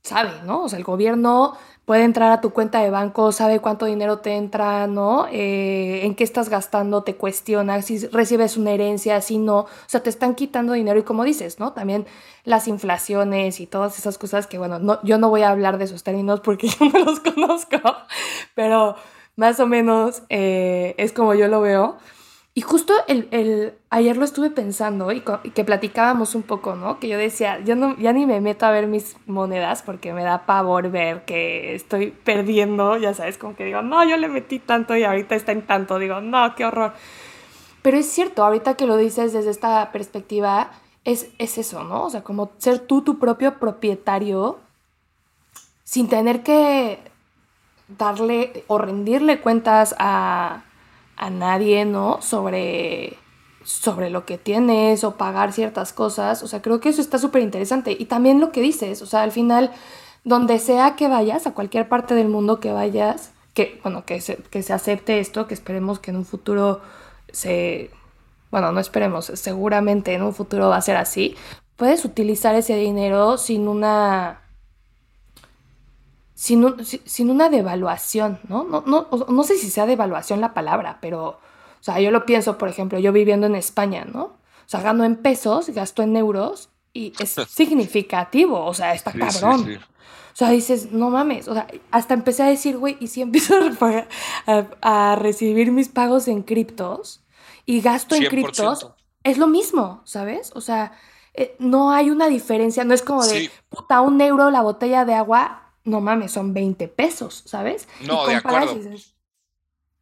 [0.02, 0.64] sabe, ¿no?
[0.64, 4.34] O sea, el gobierno puede entrar a tu cuenta de banco, sabe cuánto dinero te
[4.34, 5.26] entra, ¿no?
[5.30, 9.60] Eh, en qué estás gastando, te cuestiona, si recibes una herencia, si no.
[9.60, 11.72] O sea, te están quitando dinero y como dices, ¿no?
[11.72, 12.06] También
[12.44, 15.84] las inflaciones y todas esas cosas que, bueno, no, yo no voy a hablar de
[15.84, 17.78] esos términos porque yo no los conozco,
[18.54, 18.96] pero
[19.36, 21.98] más o menos eh, es como yo lo veo.
[22.54, 26.98] Y justo el, ayer lo estuve pensando y, que platicábamos un poco, ¿no?
[26.98, 30.24] Que yo decía, yo no, ya ni me meto a ver mis monedas porque me
[30.24, 34.58] da pavor ver que estoy perdiendo, ya sabes, como que digo, no, yo le metí
[34.58, 36.94] tanto y ahorita está en tanto, digo, no, qué horror.
[37.82, 40.70] Pero es cierto, ahorita que lo dices desde esta perspectiva,
[41.04, 42.04] es, es eso, ¿no?
[42.04, 44.58] O sea, como ser tú tu propio propietario
[45.84, 47.00] sin tener que
[47.88, 50.62] darle o rendirle cuentas a,
[51.30, 52.20] nadie, ¿no?
[52.20, 53.16] Sobre,
[53.64, 56.42] sobre lo que tienes o pagar ciertas cosas.
[56.42, 57.96] O sea, creo que eso está súper interesante.
[57.98, 59.72] Y también lo que dices, o sea, al final,
[60.24, 64.36] donde sea que vayas, a cualquier parte del mundo que vayas, que, bueno, que se,
[64.36, 66.82] que se acepte esto, que esperemos que en un futuro
[67.32, 67.90] se,
[68.50, 71.36] bueno, no esperemos, seguramente en un futuro va a ser así,
[71.76, 74.40] puedes utilizar ese dinero sin una
[76.36, 78.62] sin, una devaluación, ¿no?
[78.62, 79.08] No, ¿no?
[79.10, 81.38] no sé si sea devaluación la palabra, pero, o
[81.80, 84.22] sea, yo lo pienso, por ejemplo, yo viviendo en España, ¿no?
[84.24, 89.78] O sea, gano en pesos, gasto en euros y es significativo, o sea, está cabrón.
[89.78, 93.54] O sea, dices, no mames, o sea, hasta empecé a decir, güey, y si empiezo
[94.82, 97.24] a, recibir mis pagos en criptos
[97.64, 98.90] y gasto en criptos,
[99.24, 100.52] es lo mismo, ¿sabes?
[100.54, 100.92] O sea,
[101.32, 105.14] eh, no hay una diferencia, no es como de, puta, un euro la botella de
[105.14, 107.88] agua, no mames, son 20 pesos, ¿sabes?
[108.00, 108.78] No, de acuerdo.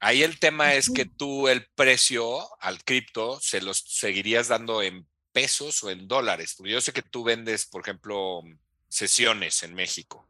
[0.01, 5.07] Ahí el tema es que tú el precio al cripto se los seguirías dando en
[5.33, 6.55] pesos o en dólares.
[6.57, 8.43] Porque yo sé que tú vendes, por ejemplo,
[8.89, 10.27] sesiones en México.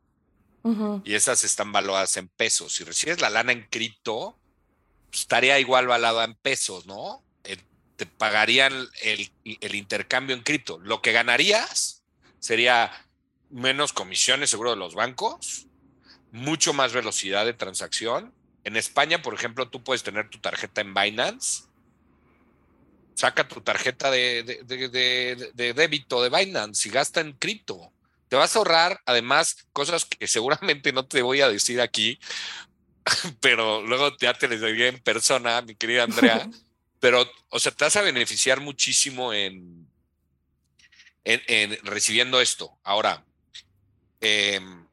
[1.04, 2.72] Y esas están valuadas en pesos.
[2.72, 4.38] Si recibes la lana en cripto,
[5.10, 7.22] pues, estaría igual valada en pesos, ¿no?
[7.44, 7.58] Eh,
[7.96, 10.78] te pagarían el, el intercambio en cripto.
[10.78, 12.02] Lo que ganarías
[12.38, 13.03] sería
[13.54, 15.68] menos comisiones seguro de los bancos,
[16.32, 18.34] mucho más velocidad de transacción.
[18.64, 21.64] En España, por ejemplo, tú puedes tener tu tarjeta en Binance.
[23.14, 27.92] Saca tu tarjeta de, de, débito de Binance y gasta en cripto.
[28.28, 32.18] Te vas a ahorrar, además, cosas que seguramente no te voy a decir aquí,
[33.40, 36.50] pero luego ya te les diré en persona, mi querida Andrea.
[36.98, 39.86] pero, o sea, te vas a beneficiar muchísimo en,
[41.22, 42.76] en, en recibiendo esto.
[42.82, 43.24] Ahora,
[44.20, 44.84] Em,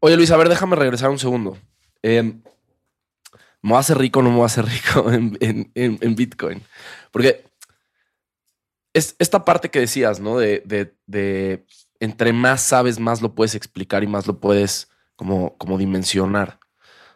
[0.00, 1.58] Oye, Luis, a ver, déjame regresar un segundo.
[2.02, 2.34] Eh,
[3.62, 6.62] ¿Me a hacer rico o no me voy a hacer rico en, Bitcoin?
[7.10, 7.44] Porque
[8.92, 10.38] es esta parte que decías, ¿no?
[10.38, 11.64] De,
[11.98, 16.60] entre más sabes, más lo puedes explicar y más lo puedes como dimensionar.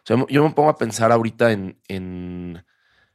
[0.03, 2.63] O sea, yo me pongo a pensar ahorita en,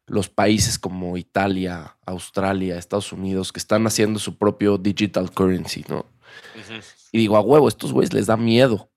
[0.08, 6.06] los países como Italia, Australia, Estados Unidos, que están haciendo su propio digital currency, ¿no?
[7.12, 8.90] Y digo, a huevo, estos güeyes les da miedo.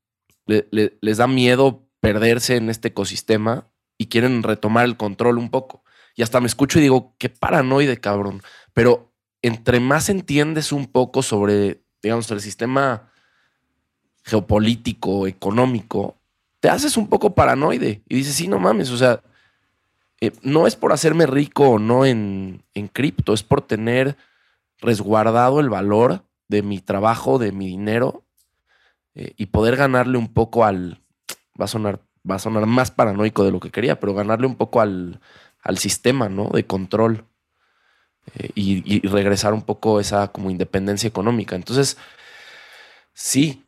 [0.46, 3.68] les da miedo perderse en este ecosistema
[3.98, 5.84] y quieren retomar el control un poco.
[6.16, 8.42] Y hasta me escucho y digo, qué paranoide, cabrón.
[8.74, 13.12] Pero entre más entiendes un poco sobre, digamos, el sistema
[14.24, 16.18] geopolítico, económico,
[16.60, 19.24] te haces un poco paranoide y dices, sí, no mames, o sea,
[20.22, 24.18] eh, no es por hacerme rico o no en, en cripto, es por tener
[24.80, 28.26] resguardado el valor de mi trabajo, de mi dinero
[29.16, 31.02] eh, y poder ganarle un poco al,
[31.60, 34.56] va a sonar, va a sonar más paranoico de lo que quería, pero ganarle un
[34.56, 35.22] poco al,
[35.62, 36.50] al sistema, ¿no?
[36.50, 37.26] De control
[38.36, 41.56] eh, y, regresar un poco esa como independencia económica.
[41.56, 41.97] Entonces,
[43.14, 43.64] sí,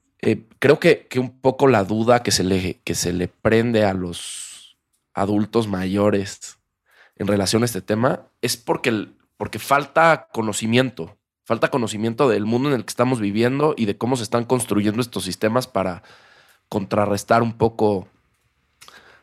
[0.59, 3.93] creo que, que, un poco la duda que se, le, que se le prende a
[3.93, 4.77] los
[5.13, 6.57] adultos mayores
[7.15, 11.17] en relación a este tema es porque, porque falta conocimiento,
[11.51, 15.01] falta conocimiento del mundo en el que estamos viviendo y de cómo se están construyendo
[15.01, 16.01] estos sistemas para
[16.69, 18.07] contrarrestar un poco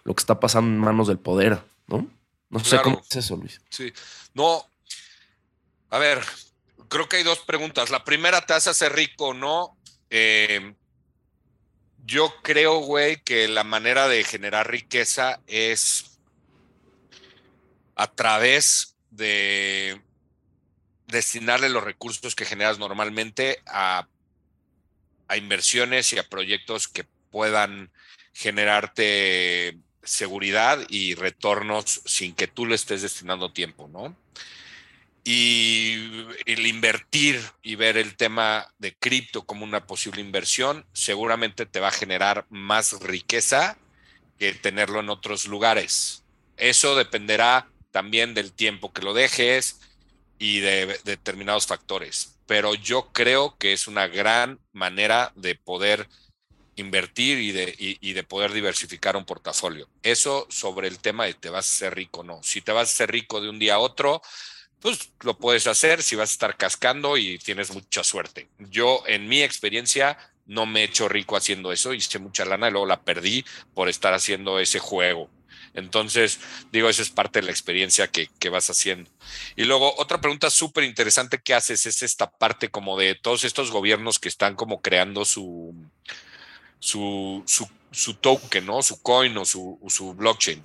[0.05, 2.07] lo que está pasando en manos del poder, ¿no?
[2.51, 3.63] No sé cómo es eso, Luis.
[3.71, 3.95] Sí,
[4.35, 4.63] no.
[5.89, 6.23] A ver,
[6.91, 7.89] creo que hay dos preguntas.
[7.89, 9.79] La primera, ¿te hace hacer rico o no?
[10.11, 10.75] Eh,
[12.05, 16.19] yo creo, güey, que la manera de generar riqueza es
[17.97, 20.03] a través de
[21.09, 24.07] destinarle los recursos que generas normalmente a,
[25.37, 27.91] inversiones y a proyectos que puedan
[28.33, 34.17] generarte seguridad y retornos sin que tú le estés destinando tiempo, ¿no?
[35.31, 41.81] y el invertir y ver el tema de cripto como una posible inversión seguramente te
[41.81, 43.77] va a generar más riqueza
[44.39, 46.23] que tenerlo en otros lugares.
[46.57, 49.81] Eso dependerá también del tiempo que lo dejes
[50.39, 52.37] y de, determinados factores.
[52.47, 56.09] Pero yo creo que es una gran manera de poder
[56.77, 59.89] invertir y de, y de poder diversificar un portafolio.
[60.03, 62.41] Eso sobre el tema de te vas a ser rico, no.
[62.43, 64.23] Si te vas a ser rico de un día a otro,
[64.81, 68.49] pues lo puedes hacer si vas a estar cascando y tienes mucha suerte.
[68.59, 72.73] Yo, en mi experiencia, no me he hecho rico haciendo eso, hice mucha lana y
[72.73, 75.31] luego la perdí por estar haciendo ese juego.
[75.75, 76.41] Entonces,
[76.73, 79.11] digo, esa es parte de la experiencia que, vas haciendo.
[79.57, 83.71] Y luego, otra pregunta súper interesante que haces es esta parte como de todos estos
[83.71, 85.75] gobiernos que están como creando su,
[86.79, 87.45] su,
[87.91, 88.83] su, token, ¿no?
[88.83, 90.65] Su coin o su, su blockchain.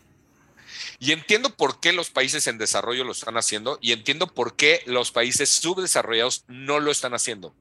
[0.99, 4.83] Y entiendo por qué los países en desarrollo lo están haciendo y entiendo por qué
[4.85, 7.53] los países subdesarrollados no lo están haciendo.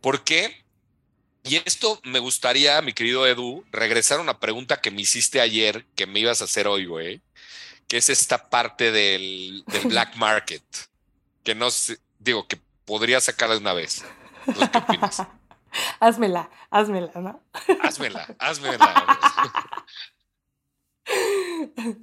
[0.00, 0.64] ¿Por qué?
[1.42, 5.86] Y esto me gustaría, mi querido Edu, regresar a una pregunta que me hiciste ayer,
[5.94, 7.22] que me ibas a hacer hoy, güey,
[7.88, 10.62] que es esta parte del, black market,
[11.42, 14.04] que no sé, digo, que podría sacarla de una vez.
[14.44, 15.22] ¿Qué opinas?
[16.00, 17.40] Házmela, házmela, ¿no?
[17.82, 19.18] Házmela, házmela.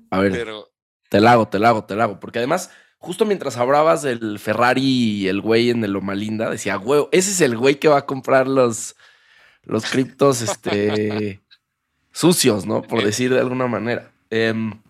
[0.10, 0.48] A ver,
[1.10, 2.20] te la hago, te la hago, te la hago.
[2.20, 6.78] Porque además, justo mientras hablabas del Ferrari y el güey en el Loma Linda, decía,
[6.78, 8.96] güey, ese es el güey que va a comprar los,
[9.68, 11.41] los criptos este,
[12.11, 12.82] sucios, ¿no?
[12.82, 14.11] Por decir de alguna manera.
[14.30, 14.82] Em,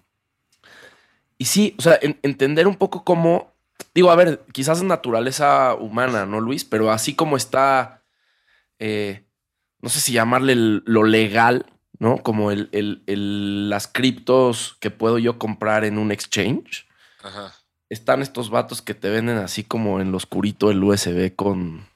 [1.38, 3.52] y sí, o sea, entender un poco cómo,
[3.94, 6.64] digo, a ver, quizás es naturaleza humana, ¿no, Luis?
[6.64, 8.04] Pero así como está,
[8.80, 9.24] eh,
[9.82, 11.66] no sé si llamarle lo legal,
[12.00, 12.20] ¿no?
[12.20, 16.88] Como el, el, las criptos que puedo yo comprar en un exchange.
[17.90, 21.88] Están estos vatos que te venden así como en lo oscurito el USB con,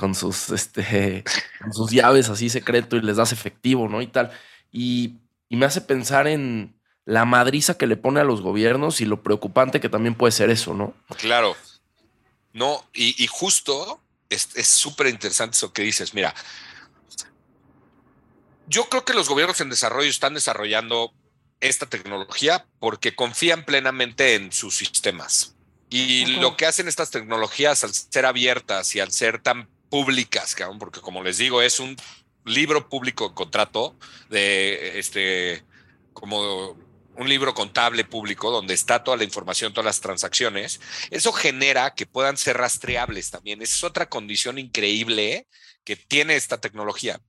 [0.00, 1.22] con sus, este,
[1.60, 4.00] con sus llaves así secreto y les das efectivo, ¿no?
[4.00, 4.30] Y tal.
[4.72, 5.16] Y,
[5.50, 6.74] me hace pensar en
[7.04, 10.48] la madriza que le pone a los gobiernos y lo preocupante que también puede ser
[10.48, 10.94] eso, ¿no?
[11.18, 11.56] Claro.
[12.52, 16.14] No, y, y justo es súper interesante eso que dices.
[16.14, 16.32] Mira,
[18.68, 21.12] yo creo que los gobiernos en desarrollo están desarrollando
[21.58, 25.56] esta tecnología porque confían plenamente en sus sistemas.
[25.90, 31.00] Y lo que hacen estas tecnologías al ser abiertas y al ser tan públicas, porque
[31.00, 31.96] como les digo, es un
[32.44, 33.96] libro público de contrato
[34.30, 35.64] de este,
[36.14, 36.78] como
[37.16, 40.80] un libro contable público donde está toda la información, todas las transacciones,
[41.10, 43.60] eso genera que puedan ser rastreables también.
[43.60, 45.46] Esa es otra condición increíble
[45.84, 47.20] que tiene esta tecnología.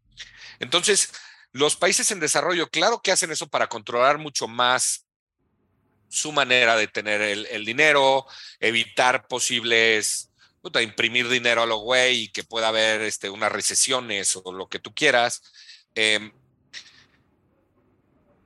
[0.59, 1.12] Entonces,
[1.51, 5.05] los países en desarrollo, claro que hacen eso para controlar mucho más
[6.07, 8.26] su manera de tener el, dinero,
[8.59, 10.31] evitar posibles,
[10.82, 14.80] imprimir dinero a lo güey y que pueda haber este, unas recesiones o lo que
[14.80, 15.41] tú quieras.
[15.95, 16.32] Em,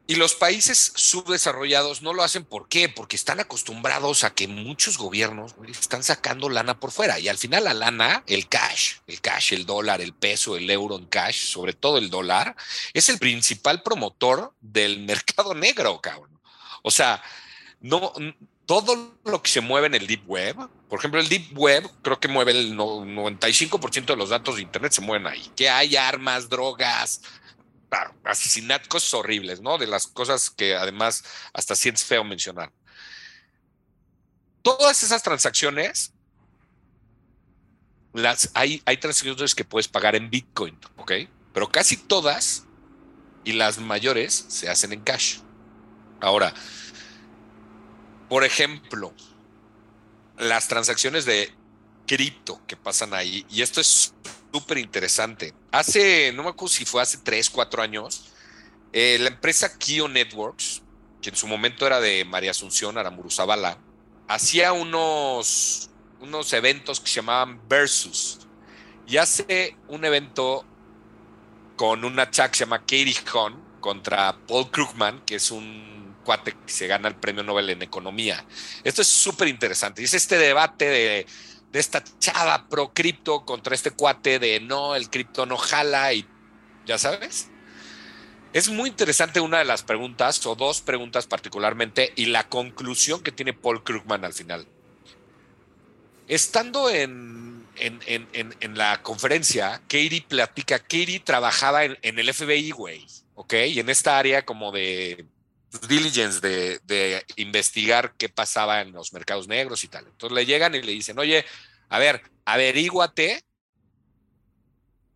[0.08, 2.90] Y los países subdesarrollados no lo hacen ¿por qué?
[2.90, 7.64] Porque están acostumbrados a que muchos gobiernos están sacando lana por fuera y al final
[7.64, 11.74] la lana, el cash, el cash, el dólar, el peso, el euro en cash, sobre
[11.74, 12.56] todo el dólar,
[12.94, 16.40] es el principal promotor del mercado negro, cabrón.
[16.84, 17.24] O sea,
[17.80, 18.14] no
[18.66, 20.56] todo lo que se mueve en el deep web,
[20.90, 24.92] por ejemplo, el deep web creo que mueve el 95% de los datos de internet
[24.92, 27.22] se mueven ahí, que hay armas, drogas,
[28.24, 29.78] asesinatos, horribles, ¿no?
[29.78, 32.72] De las cosas que además hasta sientes feo mencionar.
[34.62, 36.14] Todas esas transacciones,
[38.14, 41.12] las, hay, hay transacciones que puedes pagar en Bitcoin, ¿ok?
[41.54, 42.66] Pero casi todas
[43.44, 45.40] y las mayores se hacen en cash.
[46.20, 46.54] Ahora,
[48.30, 49.14] por ejemplo,
[50.38, 51.54] las transacciones de
[52.06, 54.14] cripto que pasan ahí, y esto es
[54.52, 55.54] súper interesante.
[55.72, 58.32] Hace, no me acuerdo si fue hace 3, 4 años,
[58.94, 60.82] eh, la empresa Kio Networks,
[61.22, 63.78] que en su momento era de María Asunción Aramuru Zavala,
[64.28, 68.40] hacía unos, unos eventos que se llamaban Versus.
[69.08, 70.66] Y hace un evento
[71.76, 76.52] con una chat que se llama Katie Hahn contra Paul Krugman, que es un cuate
[76.52, 78.46] que se gana el premio Nobel en economía.
[78.84, 80.02] Esto es súper interesante.
[80.02, 81.26] Y es este debate de
[81.76, 86.26] de esta chava pro cripto contra este cuate de no, el cripto no jala y
[86.86, 87.50] ya sabes.
[88.54, 93.34] Es muy interesante una de las preguntas, o dos preguntas particularmente, y la conclusión que
[93.34, 94.66] tiene Paul Krugman al final.
[96.30, 103.54] Estando en, en, la conferencia, Katie platica, Katie trabajaba en, el FBI, güey, ¿ok?
[103.68, 105.26] Y en esta área como de
[105.82, 110.06] diligence de, investigar qué pasaba en los mercados negros y tal.
[110.08, 111.46] Entonces le llegan y le dicen, oye,
[111.90, 113.44] a ver, averíguate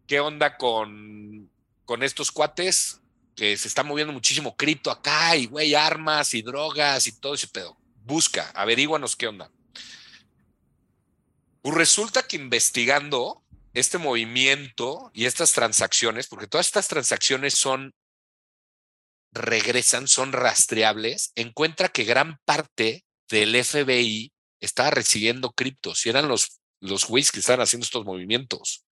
[0.07, 1.49] qué onda con,
[1.86, 3.01] con estos cuates
[3.36, 7.47] que se está moviendo muchísimo cripto acá y, güey, armas y drogas y todo ese
[7.47, 7.78] pedo.
[8.03, 9.49] Busca, averíguanos qué onda.
[11.62, 13.43] Pues resulta que investigando
[13.74, 17.93] este movimiento y estas transacciones, porque todas estas transacciones son
[19.32, 26.60] regresan, son rastreables, encuentra que gran parte del FBI estaba recibiendo criptos y eran los,
[26.82, 28.86] los güeyes que estaban haciendo estos movimientos.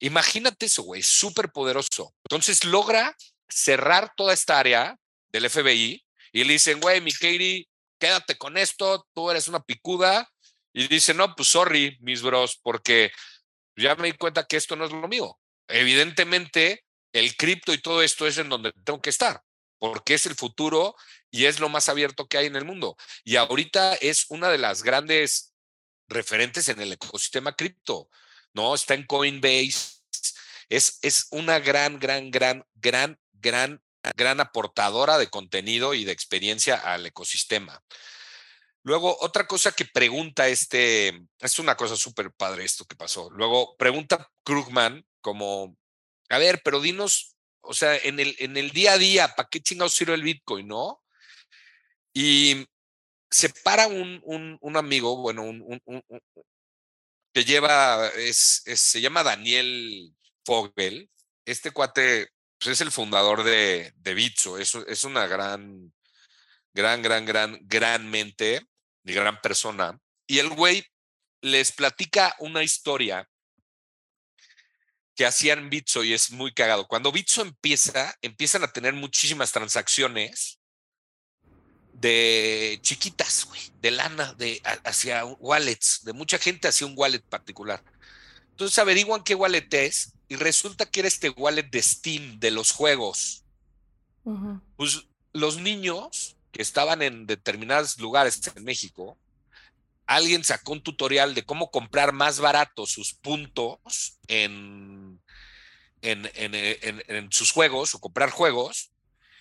[0.00, 2.14] Imagínate eso, güey, súper poderoso.
[2.24, 3.16] Entonces logra
[3.48, 4.96] cerrar toda esta área
[5.32, 7.68] del FBI y le dicen, güey, mi Katie,
[7.98, 10.28] quédate con esto, tú eres una picuda.
[10.72, 13.12] Y dice, no, pues sorry, mis bros, porque
[13.76, 15.38] ya me di cuenta que esto no es lo mío.
[15.68, 16.84] Evidentemente,
[17.14, 19.42] el cripto y todo esto es en donde tengo que estar,
[19.78, 20.96] porque es el futuro
[21.30, 22.96] y es lo más abierto que hay en el mundo.
[23.24, 25.54] Y ahorita es una de las grandes
[26.08, 28.10] referentes en el ecosistema cripto,
[28.52, 28.74] ¿no?
[28.74, 30.02] Está en Coinbase,
[30.68, 33.82] es, es una gran, gran, gran, gran, gran,
[34.16, 37.80] gran aportadora de contenido y de experiencia al ecosistema.
[38.82, 43.30] Luego, otra cosa que pregunta este, es una cosa súper padre esto que pasó.
[43.30, 45.76] Luego, pregunta Krugman como,
[46.28, 49.60] a ver, pero dinos, o sea, en el, en el día a día, ¿para qué
[49.60, 51.02] chingados sirve el Bitcoin, no?
[52.12, 52.66] Y
[53.30, 54.20] se para un,
[54.60, 55.82] un, amigo, bueno, un,
[57.32, 60.14] que lleva, es, se llama Daniel
[60.44, 61.10] Fogel.
[61.44, 65.92] Este cuate pues es el fundador de, de Bitso, es, es una gran,
[66.72, 68.66] gran, gran, gran, gran mente
[69.04, 69.98] y gran persona.
[70.26, 70.86] Y el güey
[71.42, 73.28] les platica una historia
[75.14, 76.86] que hacían Bitso y es muy cagado.
[76.86, 80.58] Cuando Bitso empieza, empiezan a tener muchísimas transacciones
[81.92, 87.82] de chiquitas, güey, de lana, de hacia wallets, de mucha gente hacia un wallet particular.
[88.50, 92.72] Entonces averiguan qué wallet es y resulta que era este wallet de Steam, de los
[92.72, 93.44] juegos.
[94.76, 99.18] Pues los niños que estaban en determinados lugares en México
[100.06, 105.03] alguien sacó un tutorial de cómo comprar más barato sus puntos en,
[106.04, 108.90] en, sus juegos o comprar juegos.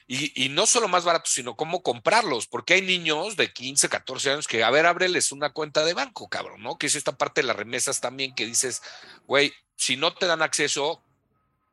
[0.06, 4.48] Y, no solo más barato, sino cómo comprarlos, porque hay niños de 15, 14 años
[4.48, 6.78] que, a ver, ábreles una cuenta de banco, cabrón, ¿no?
[6.78, 8.82] Que es esta parte de las remesas también que dices,
[9.26, 11.02] güey, si no te dan acceso,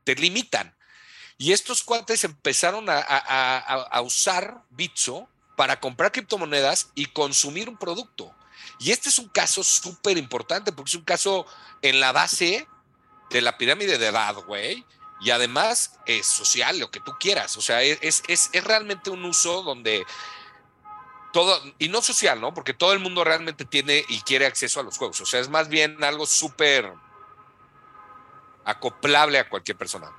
[0.04, 0.76] te limitan.
[1.38, 7.78] Y estos cuates empezaron a, a, a usar Bitso para comprar criptomonedas y consumir un
[7.78, 8.34] producto.
[8.78, 11.46] Y este es un caso súper importante porque es un caso
[11.82, 12.66] en la base
[13.30, 14.84] de la pirámide de edad, güey.
[15.20, 17.56] Y además es social, lo que tú quieras.
[17.56, 20.06] O sea, es, es, realmente un uso donde
[21.32, 22.54] todo, y no social, ¿no?
[22.54, 25.20] Porque todo el mundo realmente tiene y quiere acceso a los juegos.
[25.20, 26.90] O sea, es más bien algo súper
[28.64, 30.10] acoplable a cualquier persona.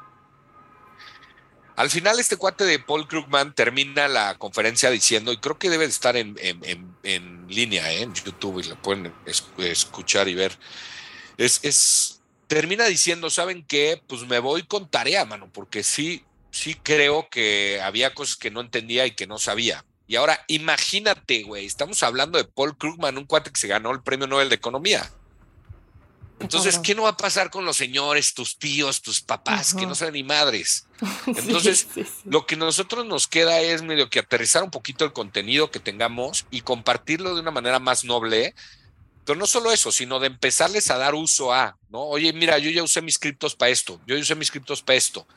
[1.75, 5.85] Al final, este cuate de Paul Krugman termina la conferencia diciendo, y creo que debe
[5.85, 6.35] estar en,
[7.47, 8.03] línea, ¿eh?
[8.03, 9.11] en YouTube, y lo pueden
[9.57, 10.57] escuchar y ver.
[11.37, 12.20] Es, es,
[12.51, 14.01] termina diciendo, ¿saben qué?
[14.07, 18.59] Pues me voy con tarea, mano, porque sí, sí creo que había cosas que no
[18.59, 19.85] entendía y que no sabía.
[20.05, 24.03] Y ahora, imagínate, güey, estamos hablando de Paul Krugman, un cuate que se ganó el
[24.03, 25.09] premio Nobel de Economía.
[26.41, 29.95] Entonces, ¿qué no va a pasar con los señores, tus tíos, tus papás, que no
[29.95, 30.87] saben ni madres?
[31.27, 31.87] Entonces,
[32.25, 36.45] lo que nosotros nos queda es medio que aterrizar un poquito el contenido que tengamos
[36.51, 38.55] y compartirlo de una manera más noble.
[39.25, 42.01] Pero no solo eso, sino de empezarles a dar uso a, ¿no?
[42.01, 44.97] Oye, mira, yo ya usé mis criptos para esto, yo ya usé mis criptos para
[44.97, 45.27] esto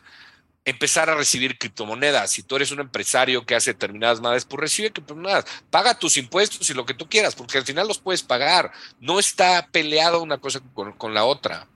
[0.64, 2.30] empezar a recibir criptomonedas.
[2.30, 5.45] Si tú eres un empresario que hace determinadas madres, pues recibe criptomonedas.
[5.70, 8.72] Paga tus impuestos y lo que tú quieras, porque al final los puedes pagar.
[9.01, 11.66] No está peleado una cosa con, la otra.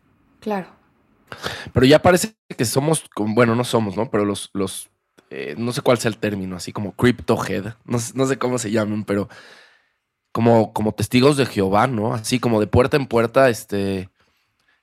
[0.41, 0.69] Claro.
[1.73, 4.11] Pero ya parece que somos, bueno, no somos, ¿no?
[4.11, 4.89] Pero los, los
[5.29, 8.59] eh, no sé cuál sea el término, así como crypto head, no, no sé cómo
[8.59, 9.29] se llaman, pero
[10.39, 12.15] como, como testigos de Jehová, ¿no?
[12.15, 14.09] Así como de puerta en puerta, este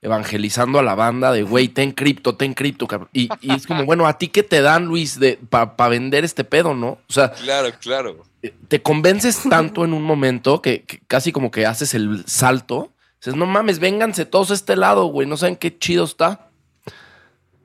[0.02, 2.86] evangelizando a la banda de, güey, ten cripto, ten cripto.
[3.14, 6.74] Y, y, es como, bueno, ¿a ti qué te dan, Luis, para vender este pedo,
[6.74, 6.98] no?
[7.08, 8.26] O sea, claro, claro.
[8.42, 12.92] Eh, te convences tanto en un momento que, casi como que haces el salto.
[13.18, 16.50] Dices, no mames, vénganse todos a este lado, güey, no saben qué chido está.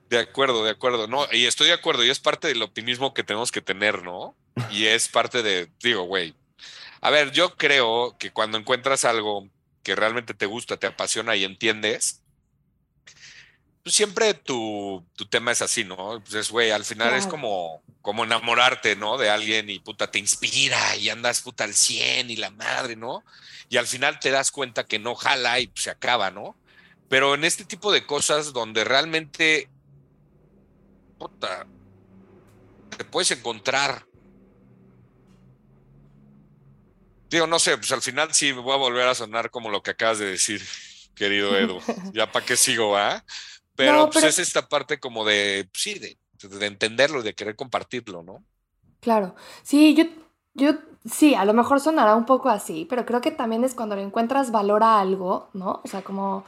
[0.10, 1.08] De acuerdo, de acuerdo.
[1.08, 4.34] No, y estoy de acuerdo, y es parte del optimismo que tenemos que tener, ¿no?
[4.72, 6.36] Y es parte de, digo, güey.
[7.02, 9.50] A ver, yo creo que cuando encuentras algo
[9.84, 12.22] que realmente te gusta, te apasiona y entiendes,
[13.84, 16.24] pues siempre tu, tema es así, ¿no?
[16.30, 19.18] Pues güey, al final es como, como enamorarte, ¿no?
[19.18, 23.24] De alguien y puta, te inspira y andas puta al 100 y la madre, ¿no?
[23.70, 26.56] Y al final te das cuenta que no jala y se acaba, ¿no?
[27.10, 29.68] Pero en este tipo de cosas donde realmente,
[31.18, 31.66] puta,
[32.96, 34.06] te puedes encontrar.
[37.32, 39.92] Digo, no sé, pues al final sí voy a volver a sonar como lo que
[39.92, 40.62] acabas de decir,
[41.16, 41.80] querido Edu.
[42.14, 43.24] Ya para qué sigo, ¿ah?
[43.74, 46.18] Pero, pues es esta parte como de, sí, de,
[46.48, 48.44] de entenderlo de querer compartirlo, ¿no?
[49.00, 49.34] Claro.
[49.64, 50.04] Sí, yo,
[50.54, 50.74] yo,
[51.10, 54.04] sí, a lo mejor sonará un poco así, pero creo que también es cuando le
[54.04, 55.80] encuentras valor a algo, ¿no?
[55.86, 56.44] O sea, como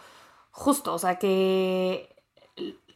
[0.52, 2.14] justo, o sea, que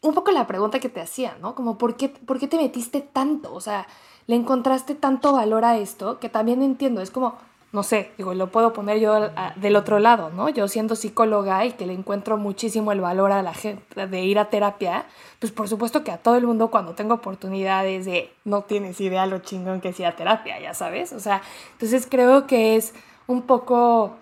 [0.02, 1.56] un poco la pregunta que te hacía, ¿no?
[1.56, 3.54] Como, ¿por qué, ¿por qué te metiste tanto?
[3.54, 3.88] O sea,
[4.28, 7.38] le encontraste tanto valor a esto que también entiendo, es como,
[7.74, 10.48] no sé, digo, lo puedo poner yo del otro lado, ¿no?
[10.50, 14.40] Yo siendo psicóloga y que le encuentro muchísimo el valor a la gente de ir
[14.40, 15.06] a terapia,
[15.40, 19.26] pues por supuesto que a todo el mundo cuando tengo oportunidades de no tienes idea
[19.26, 21.42] lo chingón que sea terapia, ya sabes, o sea,
[21.74, 22.94] entonces creo que es
[23.28, 24.16] un poco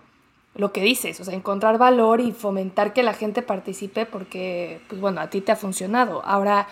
[0.55, 4.99] lo que dices, o sea, encontrar valor y fomentar que la gente participe porque, pues
[5.01, 6.23] bueno, a ti te ha funcionado.
[6.25, 6.67] Ahora,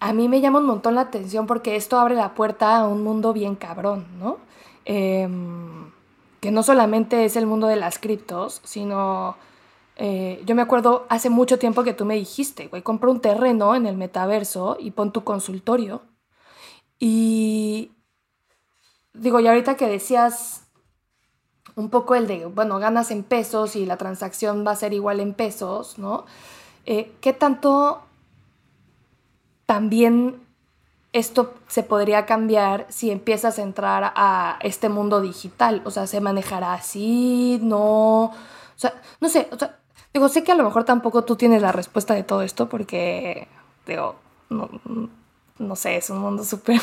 [0.00, 3.02] a mí me llama un montón la atención porque esto abre la puerta a un
[3.04, 4.38] mundo bien cabrón, ¿no?
[4.84, 5.90] Em,
[6.40, 9.36] que no solamente es el mundo de las criptos, sino...
[9.96, 13.76] Eh, yo me acuerdo hace mucho tiempo que tú me dijiste, güey, compra un terreno
[13.76, 16.02] en el metaverso y pon tu consultorio.
[16.98, 17.92] Y
[19.12, 20.64] digo, y ahorita que decías
[21.76, 25.20] un poco el de, bueno, ganas en pesos y la transacción va a ser igual
[25.20, 26.24] en pesos, ¿no?
[26.86, 28.02] Eh, ¿Qué tanto
[29.66, 30.43] también
[31.14, 35.80] esto se podría cambiar si empiezas a entrar a este mundo digital.
[35.84, 37.60] O sea, ¿se manejará así?
[37.62, 38.24] No.
[38.24, 38.32] O
[38.76, 39.48] sea, no sé.
[39.52, 39.78] O sea,
[40.12, 43.46] digo, sé que a lo mejor tampoco tú tienes la respuesta de todo esto porque,
[43.86, 44.16] digo,
[44.50, 44.68] no,
[45.58, 46.80] no sé, es un mundo súper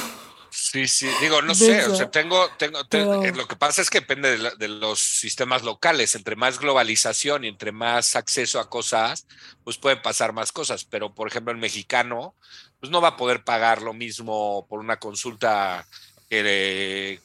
[0.54, 4.02] Sí, sí, digo, no sé, o sea, tengo, tengo, eh, lo que pasa es que
[4.02, 9.26] depende de, los sistemas locales, entre más globalización y entre más acceso a cosas,
[9.64, 12.36] pues pueden pasar más cosas, pero por ejemplo el mexicano,
[12.82, 15.88] pues no va a poder pagar lo mismo por una consulta
[16.30, 17.22] que,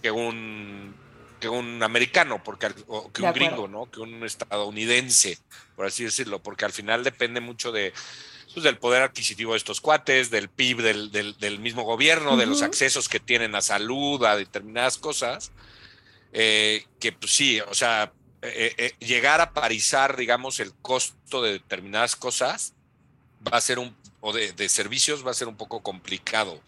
[0.00, 0.94] que un
[1.38, 3.90] que un americano, porque o que un gringo, ¿no?
[3.90, 5.38] Que un estadounidense,
[5.74, 7.92] por así decirlo, porque al final depende mucho de
[8.56, 13.06] pues, del poder adquisitivo de estos cuates, del PIB del, mismo gobierno, de los accesos
[13.06, 15.52] que tienen a salud, a determinadas cosas,
[16.32, 21.52] eh, que pues sí, o sea, eh, eh, llegar a parizar, digamos, el costo de
[21.52, 22.72] determinadas cosas
[23.46, 26.58] va a ser un, o de, servicios va a ser un poco complicado.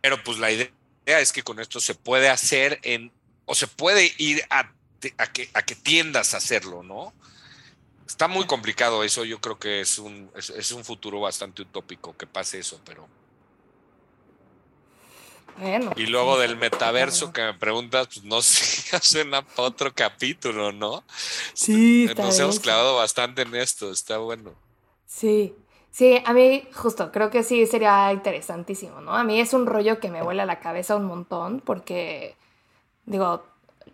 [0.00, 0.72] Pero pues la idea
[1.06, 3.12] es que con esto se puede hacer en,
[3.46, 5.14] o se puede ir a, que,
[5.54, 7.14] a que tiendas a hacerlo, ¿no?
[8.08, 12.26] Está muy complicado eso, yo creo que es un, es, un futuro bastante utópico que
[12.26, 13.06] pase eso, pero...
[15.58, 20.72] Bueno, y luego del metaverso que me preguntas, pues no sé, suena para otro capítulo,
[20.72, 21.04] ¿no?
[21.52, 24.54] Sí, Nos hemos clavado bastante en esto, está bueno.
[25.06, 25.54] Sí,
[25.90, 29.16] Sí, a mí justo, creo que sí sería interesantísimo, ¿no?
[29.16, 32.36] A mí es un rollo que me vuela la cabeza un montón porque,
[33.04, 33.42] digo,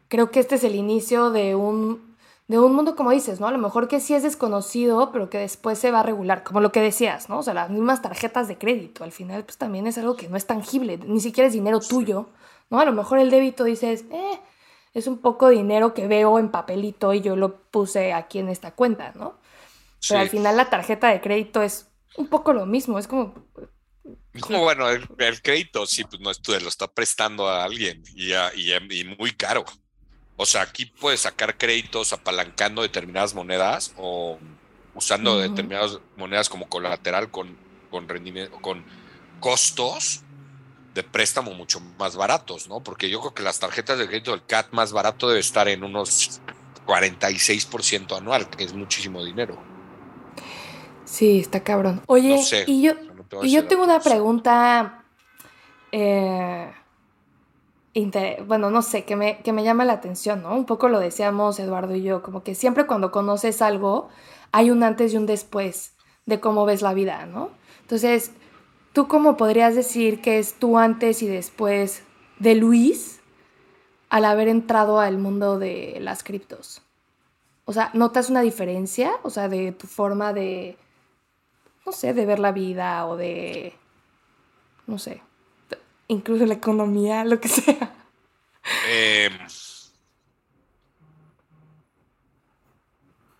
[0.09, 2.14] creo que este es el inicio de un,
[2.47, 3.47] de un mundo, como dices, ¿no?
[3.47, 6.61] A lo mejor que sí es desconocido, pero que después se va a regular, como
[6.61, 7.39] lo que decías, ¿no?
[7.39, 10.37] O sea, las mismas tarjetas de crédito, al final, pues también es algo que no
[10.37, 12.29] es tangible, ni siquiera es dinero tuyo,
[12.69, 12.81] ¿no?
[12.81, 14.41] A lo mejor el débito dices, eh,
[14.93, 18.73] es un poco dinero que veo en papelito y yo lo puse aquí en esta
[18.73, 19.39] cuenta, ¿no?
[20.07, 23.35] Pero al final la tarjeta de crédito es un poco lo mismo, es como...
[24.41, 25.09] Como bueno, el,
[25.41, 29.65] crédito sí, pues no es tú, lo está prestando a alguien y, y, muy caro.
[30.37, 34.39] O sea, aquí puedes sacar créditos apalancando determinadas monedas o
[34.95, 37.57] usando determinadas monedas como colateral con,
[37.91, 38.85] con rendimiento, con
[39.41, 40.23] costos
[40.95, 42.81] de préstamo mucho más baratos, ¿no?
[42.81, 45.83] Porque yo creo que las tarjetas de crédito del CAT más barato debe estar en
[45.83, 46.41] unos
[46.87, 49.59] 46% anual, que es muchísimo dinero.
[51.05, 52.03] Sí, está cabrón.
[52.07, 52.93] Oye, y yo,
[53.43, 55.05] y yo tengo una pregunta,
[55.91, 56.73] eh,
[58.47, 60.55] bueno, no sé, que me, que me llama la atención, ¿no?
[60.55, 64.09] Un poco lo decíamos Eduardo y yo, como que siempre cuando conoces algo,
[64.53, 65.95] hay un antes y un después
[66.27, 67.51] de cómo ves la vida, ¿no?
[67.83, 68.33] Entonces,
[68.93, 72.03] ¿tú cómo podrías decir que es tu antes y después
[72.39, 73.21] de Luis
[74.09, 76.83] al haber entrado al mundo de las criptos?
[77.65, 79.13] O sea, ¿notas una diferencia?
[79.23, 80.77] O sea, de tu forma de
[81.85, 83.75] no sé, de ver la vida o de,
[84.87, 85.23] no sé,
[86.09, 87.95] incluso la economía, lo que sea.
[88.89, 89.39] Em,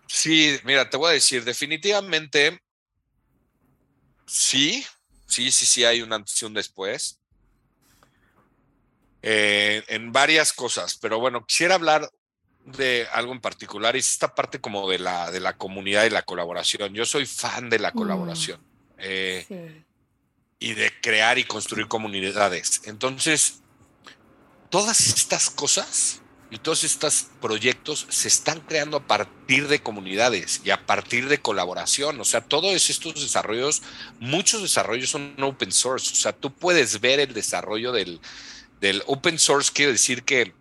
[0.07, 2.61] sí, mira, te voy a decir, definitivamente,
[4.25, 4.85] sí,
[5.27, 7.19] sí, sí, sí, hay un antes y un después.
[9.21, 12.07] Eh, en varias cosas, pero bueno, quisiera hablar
[12.63, 16.11] de algo en particular y es esta parte como de la, de la comunidad y
[16.11, 16.93] la colaboración.
[16.93, 17.95] Yo soy fan de la mm.
[17.95, 18.61] colaboración
[18.97, 19.83] eh,
[20.59, 22.81] y de crear y construir comunidades.
[22.85, 23.61] Entonces,
[24.69, 30.69] todas estas cosas y todos estos proyectos se están creando a partir de comunidades y
[30.69, 32.19] a partir de colaboración.
[32.19, 33.81] O sea, todos estos desarrollos,
[34.19, 36.11] muchos desarrollos son open source.
[36.13, 38.21] O sea, tú puedes ver el desarrollo del,
[38.79, 40.53] del open source, quiere decir que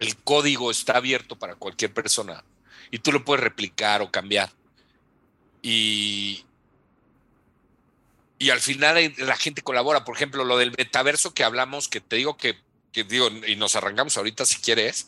[0.00, 2.42] el código está abierto para cualquier persona
[2.90, 4.50] y tú lo puedes replicar o cambiar.
[5.62, 6.44] Y,
[8.40, 10.02] y al final la gente colabora.
[10.02, 12.56] Por ejemplo, lo del metaverso que hablamos, que te digo que,
[12.90, 15.06] digo, y nos arrancamos ahorita si quieres.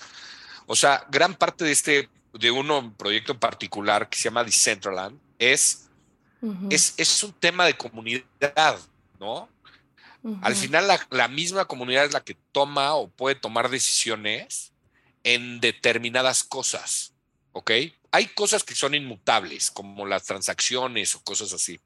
[0.66, 5.18] O sea, gran parte de este, de uno proyecto en particular que se llama Decentraland,
[5.38, 5.88] es,
[6.68, 8.78] es, es un tema de comunidad,
[9.18, 9.48] ¿no?
[10.42, 14.72] Al final la, la, misma comunidad es la que toma o puede tomar decisiones
[15.24, 17.14] en determinadas cosas,
[17.52, 17.70] ¿ok?
[18.10, 21.80] Hay cosas que son inmutables, como las transacciones o cosas así.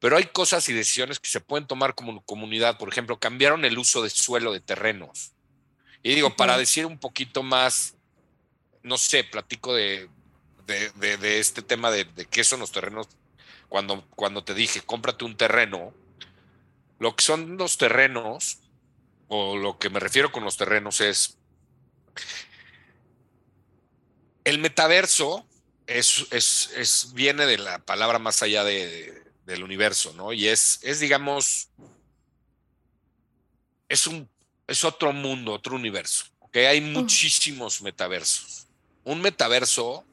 [0.00, 2.78] Pero hay cosas y decisiones que se pueden tomar como comunidad.
[2.78, 5.32] Por ejemplo, cambiaron el uso de suelo de terrenos.
[6.02, 7.94] Y digo, para decir un poquito más,
[8.82, 10.08] no sé, platico de,
[10.66, 13.08] de, este tema de, qué son los terrenos.
[13.68, 15.92] Cuando, cuando te dije, cómprate un terreno,
[16.98, 18.58] lo que son los terrenos,
[19.28, 21.38] o lo que me refiero con los terrenos es,
[24.44, 25.46] el metaverso
[25.86, 30.32] es, es, viene de la palabra más allá de, del universo, ¿no?
[30.32, 31.68] Y es, es digamos,
[33.88, 34.28] es, un,
[34.66, 38.66] es otro mundo, otro universo, que Hay muchísimos metaversos.
[39.04, 40.04] Un metaverso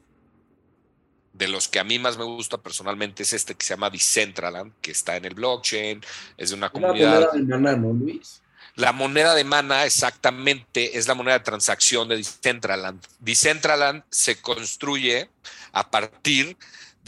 [1.32, 4.72] de los que a mí más me gusta personalmente es este que se llama Decentraland,
[4.80, 6.00] que está en el blockchain,
[6.36, 7.30] es de una comunidad.
[7.34, 8.42] Luis?
[8.74, 13.04] La moneda de mana exactamente es la moneda de transacción de Decentraland.
[13.18, 15.30] Decentraland se construye
[15.72, 16.56] a partir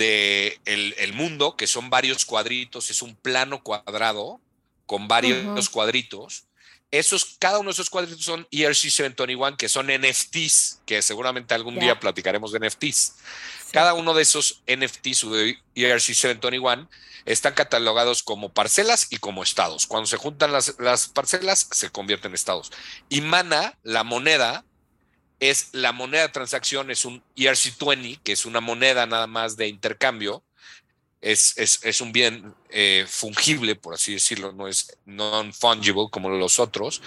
[0.00, 4.40] de el, mundo, que son varios cuadritos, es un plano cuadrado
[4.86, 6.44] con varios cuadritos.
[6.90, 12.00] Esos, cada uno de esos cuadritos son ERC721, que son NFTs, que seguramente algún día
[12.00, 13.16] platicaremos de NFTs.
[13.72, 16.88] Cada uno de esos NFTs de ERC721
[17.26, 19.86] están catalogados como parcelas y como estados.
[19.86, 22.72] Cuando se juntan las, las parcelas, se convierten en estados.
[23.10, 24.64] Y Mana, la moneda,
[25.40, 29.68] es la moneda de transacción, es un ERC20, que es una moneda nada más de
[29.68, 30.44] intercambio.
[31.22, 37.02] Es, es, un bien eh, fungible, por así decirlo, no es non-fungible como los otros,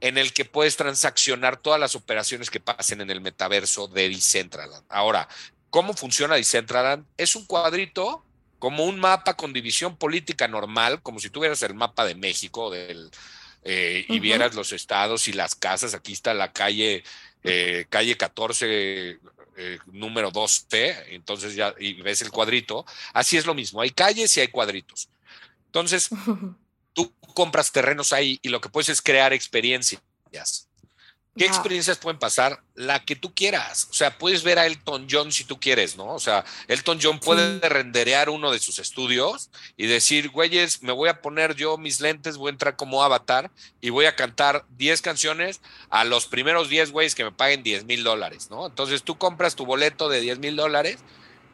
[0.00, 4.86] en el que puedes transaccionar todas las operaciones que pasen en el metaverso de Decentraland.
[4.88, 5.28] Ahora,
[5.68, 7.04] ¿cómo funciona Decentraland?
[7.18, 8.24] Es un cuadrito
[8.58, 13.10] como un mapa con división política normal, como si tuvieras el mapa de México del,
[13.64, 15.94] eh, y vieras los estados y las casas.
[15.94, 17.04] Aquí está la calle
[17.44, 19.18] eh, calle 14,
[19.56, 22.84] eh, número 2T, entonces ya y ves el cuadrito.
[23.12, 25.08] Así es lo mismo, hay calles y hay cuadritos.
[25.66, 26.08] Entonces,
[26.92, 30.02] tú compras terrenos ahí y lo que puedes es crear experiencias.
[31.34, 32.62] ¿Qué experiencias pueden pasar?
[32.74, 33.88] La que tú quieras.
[33.90, 36.12] O sea, puedes ver a Elton John si tú quieres, ¿no?
[36.14, 41.08] O sea, Elton John puede renderear uno de sus estudios y decir, güeyes, me voy
[41.08, 45.00] a poner yo mis lentes, voy a entrar como avatar y voy a cantar 10
[45.00, 48.66] canciones a los primeros 10 güeyes que me paguen 10 mil dólares, ¿no?
[48.66, 50.98] Entonces tú compras tu boleto de 10 mil dólares,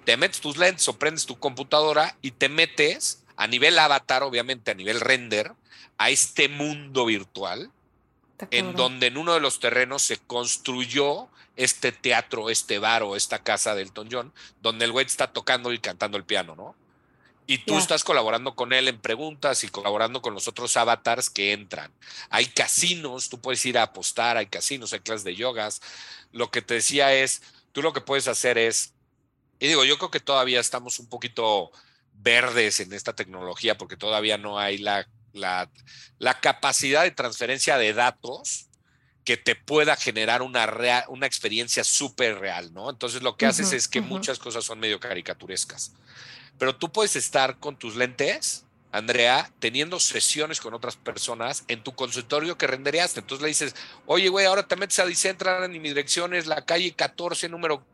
[0.04, 4.72] te metes tus lentes o prendes tu computadora y te metes a nivel avatar, obviamente
[4.72, 5.52] a nivel render,
[5.98, 7.70] a este mundo virtual
[8.50, 13.42] en donde en uno de los terrenos se construyó este teatro, este bar o esta
[13.42, 16.76] casa de Elton John, donde el güey está tocando y cantando el piano, ¿no?
[17.50, 21.52] Y tú estás colaborando con él en preguntas y colaborando con los otros avatars que
[21.52, 21.90] entran.
[22.28, 25.80] Hay casinos, tú puedes ir a apostar, hay casinos, hay clases de yogas.
[26.30, 27.40] Lo que te decía es,
[27.72, 28.92] tú lo que puedes hacer es,
[29.58, 31.72] y digo, yo creo que todavía estamos un poquito
[32.12, 35.70] verdes en esta tecnología porque todavía no hay la la,
[36.40, 38.66] capacidad de transferencia de datos
[39.24, 42.88] que te pueda generar una, una experiencia súper real, ¿no?
[42.88, 45.92] Entonces lo que haces es que muchas cosas son medio caricaturescas.
[46.58, 51.94] Pero tú puedes estar con tus lentes, Andrea, teniendo sesiones con otras personas en tu
[51.94, 53.20] consultorio que rendereaste.
[53.20, 53.74] Entonces le dices,
[54.06, 57.84] oye, güey, ahora te metes a Dicentran y mi dirección es la calle 14, número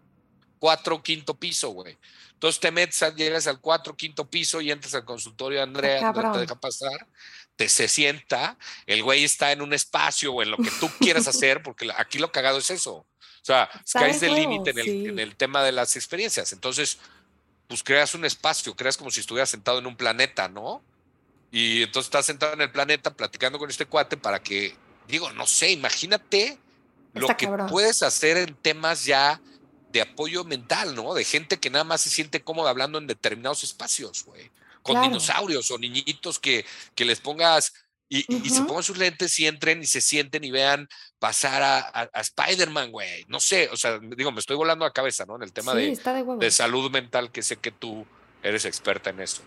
[0.65, 1.99] 4, quinto piso, güey.
[2.33, 6.33] Entonces te metes, llegas al 4, quinto piso y entras al consultorio de Andrea, no
[6.33, 7.07] te deja pasar,
[7.55, 8.57] te se sienta,
[8.87, 12.19] el güey está en un espacio o en lo que tú quieras hacer, porque aquí
[12.19, 12.95] lo cagado es eso.
[12.95, 13.07] O
[13.43, 16.51] sea, caes del límite en, en el tema de las experiencias.
[16.55, 16.97] Entonces,
[17.69, 20.83] pues creas un espacio, creas como si estuvieras sentado en un planeta, ¿no?
[21.53, 24.75] Y entonces estás sentado en el planeta platicando con este cuate para que,
[25.09, 26.59] digo, no sé, imagínate
[27.13, 29.43] lo que puedes hacer en temas ya
[29.95, 31.15] de apoyo mental, ¿no?
[31.15, 34.51] De gente que nada más se siente cómoda hablando en determinados espacios, güey.
[34.83, 36.67] Con dinosaurios o niñitos que,
[36.97, 37.73] que les pongas
[38.09, 40.89] y, se pongan sus lentes y entren y se sienten y vean
[41.21, 43.25] pasar a, Spider-Man, güey.
[43.29, 45.37] No sé, o sea, digo, me estoy volando a cabeza, ¿no?
[45.37, 45.97] En el tema de,
[46.39, 48.05] de salud mental, que sé que tú
[48.43, 49.43] eres experta en eso.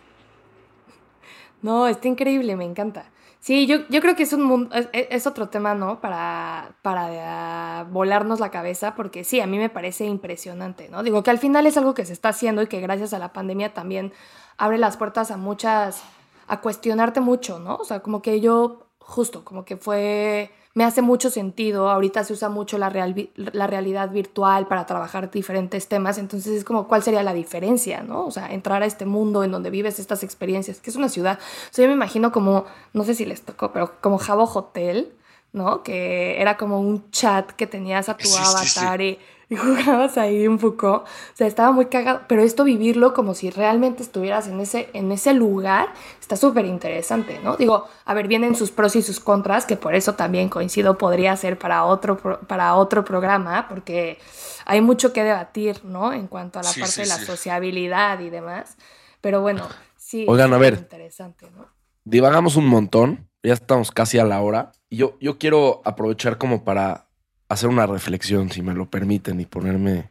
[1.60, 3.10] No, está increíble, me encanta.
[3.48, 6.02] Sí, yo, yo creo que es un mundo, es, otro tema, ¿no?
[6.02, 11.02] Para, para volarnos la cabeza, porque sí, a mí me parece impresionante, ¿no?
[11.02, 13.32] Digo que al final es algo que se está haciendo y que gracias a la
[13.32, 14.12] pandemia también
[14.58, 16.02] abre las puertas a muchas,
[16.46, 17.76] a cuestionarte mucho, ¿no?
[17.76, 21.90] O sea, como que yo, justo, como que fue me hace mucho sentido.
[21.90, 22.88] Ahorita se usa mucho la,
[23.34, 28.24] la realidad virtual para trabajar diferentes temas, entonces es como cuál sería la diferencia, ¿no?
[28.24, 31.40] O sea, entrar a este mundo en donde vives estas experiencias, que es una ciudad.
[31.40, 35.12] O sea, yo me imagino como, no sé si les tocó, pero como Jabo Hotel,
[35.52, 35.82] ¿no?
[35.82, 39.18] Que era como un chat que tenías a tu avatar y
[39.48, 41.04] y jugabas ahí un poco.
[41.04, 42.22] O sea, estaba muy cagado.
[42.28, 45.88] Pero esto vivirlo como si realmente estuvieras en ese, en ese lugar
[46.20, 47.56] está súper interesante, ¿no?
[47.56, 51.34] Digo, a ver, vienen sus pros y sus contras, que por eso también coincido, podría
[51.38, 54.18] ser para otro, para otro programa, porque
[54.66, 56.12] hay mucho que debatir, ¿no?
[56.12, 58.76] En cuanto a la parte de la sociabilidad y demás.
[59.22, 60.26] Pero bueno, sí.
[60.28, 60.74] Oigan, a ver.
[60.74, 61.66] Interesante, ¿no?
[62.04, 63.30] Divagamos un montón.
[63.42, 64.72] Ya estamos casi a la hora.
[64.90, 67.07] Y yo, yo quiero aprovechar como para
[67.48, 70.10] hacer una reflexión, si me lo permiten, y ponerme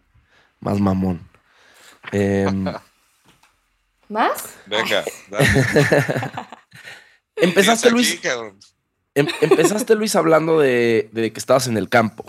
[0.59, 1.27] más mamón.
[2.11, 2.65] Em,
[4.09, 4.55] ¿Más?
[4.65, 5.03] Venga,
[7.35, 8.19] empezaste, Luis.
[9.15, 12.25] Em, empezaste, Luis, hablando de, que estabas en el campo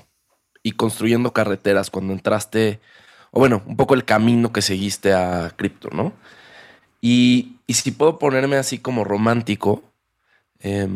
[0.63, 2.81] y construyendo carreteras cuando entraste,
[3.31, 6.13] o bueno, un poco el camino que seguiste a cripto, ¿no?
[7.01, 9.83] Y, si puedo ponerme así como romántico,
[10.61, 10.89] eh,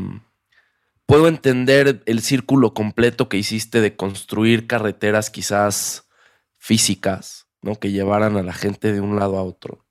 [1.12, 6.08] puedo entender el círculo completo que hiciste de construir carreteras quizás
[6.56, 7.74] físicas, ¿no?
[7.74, 9.84] Que llevaran a la gente de un lado a otro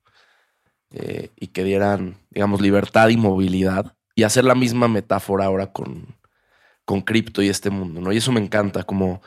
[0.90, 3.96] eh, y que dieran, digamos, libertad y movilidad.
[4.16, 6.18] Y hacer la misma metáfora ahora con,
[6.86, 8.12] con cripto y este mundo, ¿no?
[8.12, 9.22] Y eso me encanta, como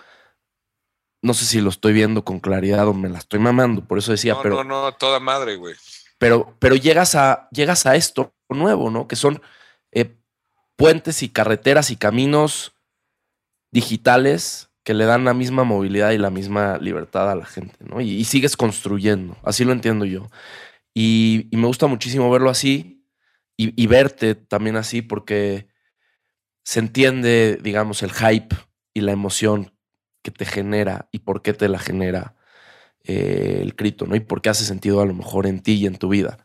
[1.22, 4.10] no sé si lo estoy viendo con claridad o me la estoy mamando, por eso
[4.10, 4.64] decía, pero.
[4.64, 5.76] No, no, toda madre, güey.
[6.18, 9.06] Pero, pero llegas a, llegas a esto nuevo, ¿no?
[9.06, 9.40] Que son
[9.92, 10.16] eh,
[10.76, 12.72] puentes y carreteras y caminos
[13.70, 18.00] digitales que le dan la misma movilidad y la misma libertad a la gente, ¿no?
[18.00, 20.28] Y, sigues construyendo, así lo entiendo yo.
[20.94, 23.04] Y, me gusta muchísimo verlo así
[23.56, 25.68] y, verte también así porque
[26.64, 28.54] se entiende, digamos, el hype
[28.92, 29.72] y la emoción
[30.22, 32.36] que te genera y por qué te la genera
[33.04, 34.16] eh, el cripto, ¿no?
[34.16, 36.38] Y por qué hace sentido a lo mejor en ti y en tu vida.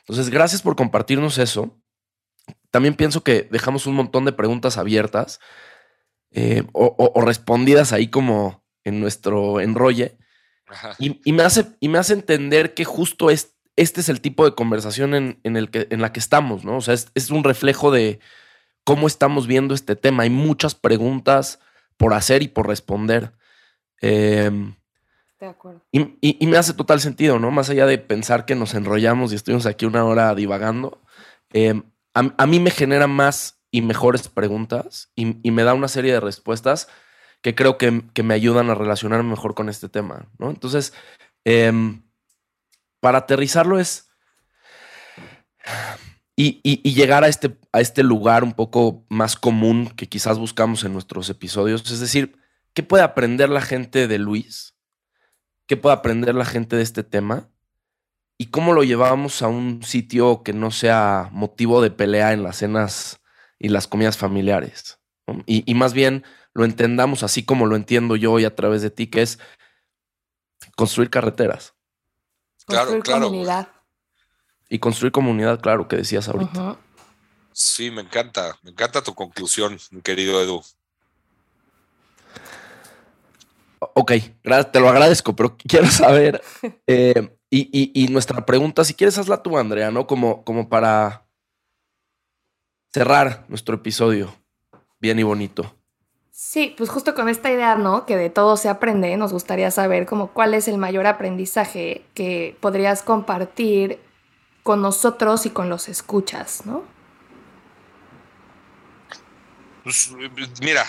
[0.00, 1.78] Entonces, gracias por compartirnos eso
[2.74, 5.38] también pienso que dejamos un montón de preguntas abiertas
[6.32, 10.18] eh, o, respondidas ahí como en nuestro enrolle.
[10.98, 14.56] Y, me hace, y me hace entender que justo es, este es el tipo de
[14.56, 16.78] conversación en, el que, en la que estamos, ¿no?
[16.78, 18.18] O sea, es, un reflejo de
[18.82, 20.24] cómo estamos viendo este tema.
[20.24, 21.60] Hay muchas preguntas
[21.96, 23.34] por hacer y por responder.
[24.00, 24.74] Em,
[25.38, 25.80] de acuerdo.
[25.92, 27.52] Y, me hace total sentido, ¿no?
[27.52, 31.00] Más allá de pensar que nos enrollamos y estuvimos aquí una hora divagando,
[31.52, 36.20] em, a, mí me genera más y mejores preguntas y, me da una serie de
[36.20, 36.88] respuestas
[37.42, 37.90] que creo que,
[38.22, 40.50] me ayudan a relacionarme mejor con este tema, ¿no?
[40.50, 40.94] Entonces,
[41.44, 42.02] em,
[43.00, 44.08] para aterrizarlo es...
[46.36, 50.92] Y, llegar a este, a este lugar un poco más común que quizás buscamos en
[50.92, 51.90] nuestros episodios.
[51.90, 52.36] Es decir,
[52.72, 54.74] ¿qué puede aprender la gente de Luis?
[55.66, 57.50] ¿Qué puede aprender la gente de este tema?
[58.36, 62.56] ¿Y cómo lo llevamos a un sitio que no sea motivo de pelea en las
[62.56, 63.20] cenas
[63.58, 64.98] y las comidas familiares?
[65.46, 68.90] Y, y más bien lo entendamos así como lo entiendo yo hoy a través de
[68.90, 69.38] ti, que es
[70.76, 71.74] construir carreteras.
[72.66, 73.68] Construir claro, comunidad.
[74.68, 76.78] Y construir comunidad, claro, que decías ahorita.
[77.52, 80.62] Sí, me encanta, me encanta tu conclusión, mi querido Edu.
[83.78, 84.12] Ok,
[84.72, 86.42] te lo agradezco, pero quiero saber,
[86.86, 90.06] eh, y, nuestra pregunta, si quieres hazla tú, Andrea, ¿no?
[90.06, 91.26] Como, como para
[92.92, 94.34] cerrar nuestro episodio
[95.00, 95.74] bien y bonito.
[96.30, 98.06] Sí, pues justo con esta idea, ¿no?
[98.06, 102.56] Que de todo se aprende, nos gustaría saber como cuál es el mayor aprendizaje que
[102.60, 104.00] podrías compartir
[104.64, 106.82] con nosotros y con los escuchas, ¿no?
[109.84, 110.12] Pues
[110.60, 110.84] mira,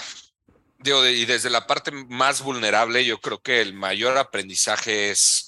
[0.79, 5.44] digo, y desde la parte más vulnerable, yo creo que el mayor aprendizaje es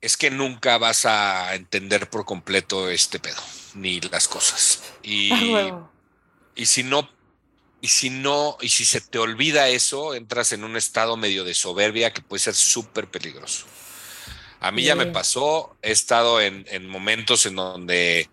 [0.00, 3.42] es que nunca vas a entender por completo este pedo,
[3.74, 4.82] ni las cosas.
[5.02, 5.30] Y
[6.54, 7.08] Y si no,
[7.80, 11.54] y si no, y si se te olvida eso, entras en un estado medio de
[11.54, 13.66] soberbia que puede ser súper peligroso.
[14.60, 18.28] A mí ya me pasó, he estado en, momentos en donde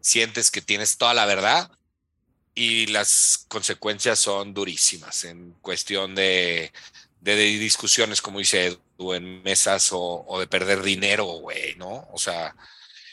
[0.00, 1.70] sientes que tienes toda la verdad
[2.54, 6.72] y las consecuencias son durísimas en cuestión de,
[7.20, 8.80] discusiones, como dice Edu,
[9.14, 12.08] en mesas o, de perder dinero, güey, ¿no?
[12.12, 12.54] O sea,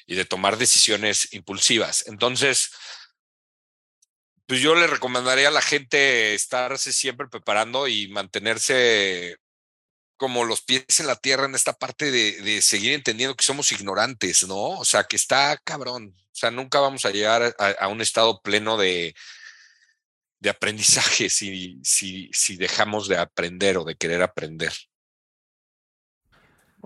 [0.06, 2.06] y de tomar decisiones impulsivas.
[2.08, 2.72] Entonces,
[4.48, 9.38] pues yo le recomendaría a la gente estarse siempre preparando y mantenerse
[10.18, 14.48] como los pies en la tierra en esta parte de, seguir entendiendo que somos ignorantes,
[14.48, 14.80] ¿no?
[14.80, 16.14] O sea, que está cabrón.
[16.18, 19.16] O sea, nunca vamos a llegar a, un estado pleno de,
[20.40, 24.74] de aprendizaje si, si, si dejamos de aprender o de querer aprender.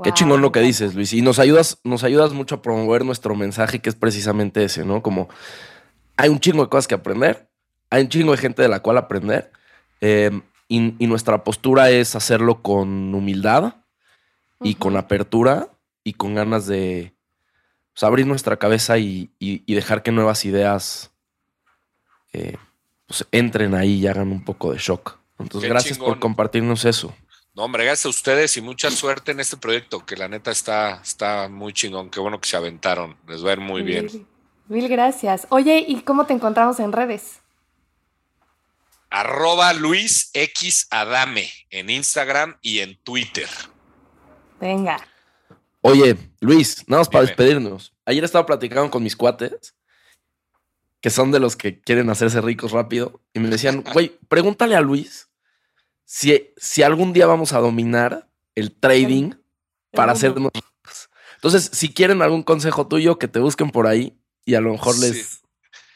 [0.02, 1.14] Qué chingón lo que dices, Luis.
[1.14, 5.04] Y nos ayudas, nos ayudas mucho a promover nuestro mensaje, que es precisamente ese, ¿no?
[5.04, 5.30] Como
[6.18, 7.48] hay un chingo de cosas que aprender,
[7.92, 9.52] hay un chingo de gente de la cual aprender.
[10.02, 13.76] Em, y, nuestra postura es hacerlo con humildad
[14.62, 15.70] y con apertura
[16.04, 17.14] y con ganas de
[17.94, 19.30] pues, abrir nuestra cabeza y,
[19.68, 21.12] dejar que nuevas ideas
[22.32, 22.58] eh,
[23.06, 25.20] pues, entren ahí y hagan un poco de shock.
[25.38, 27.14] Entonces, gracias por compartirnos eso.
[27.56, 31.02] No, hombre, gracias a ustedes y mucha suerte en este proyecto, que la neta está,
[31.04, 32.10] está muy chingón.
[32.10, 33.16] Qué bueno que se aventaron.
[33.28, 34.28] Les va a ir muy bien.
[34.68, 35.46] Mil gracias.
[35.50, 37.44] Oye, ¿y cómo te encontramos en redes?
[39.14, 43.48] arroba Luis X Adame en Instagram y en Twitter.
[44.60, 44.98] Venga.
[45.82, 47.94] Oye, Luis, nada más para despedirnos.
[48.06, 49.76] Ayer estaba platicando con mis cuates,
[51.00, 54.82] que son de los que quieren hacerse ricos rápido, y me decían, güey, pregúntale a
[54.82, 55.30] Luis
[56.06, 59.34] si, si algún día vamos a dominar el trading
[59.92, 60.52] para hacernos.
[61.36, 64.98] Entonces, si quieren algún consejo tuyo, que te busquen por ahí y a lo mejor
[65.00, 65.42] les,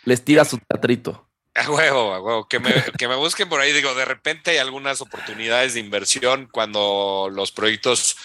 [0.04, 1.28] les tira su teatrito.
[1.56, 2.48] A huevo, a huevo.
[2.48, 3.74] Que me, que me busquen por ahí.
[3.74, 8.16] Digo, de repente hay algunas oportunidades de inversión cuando los proyectos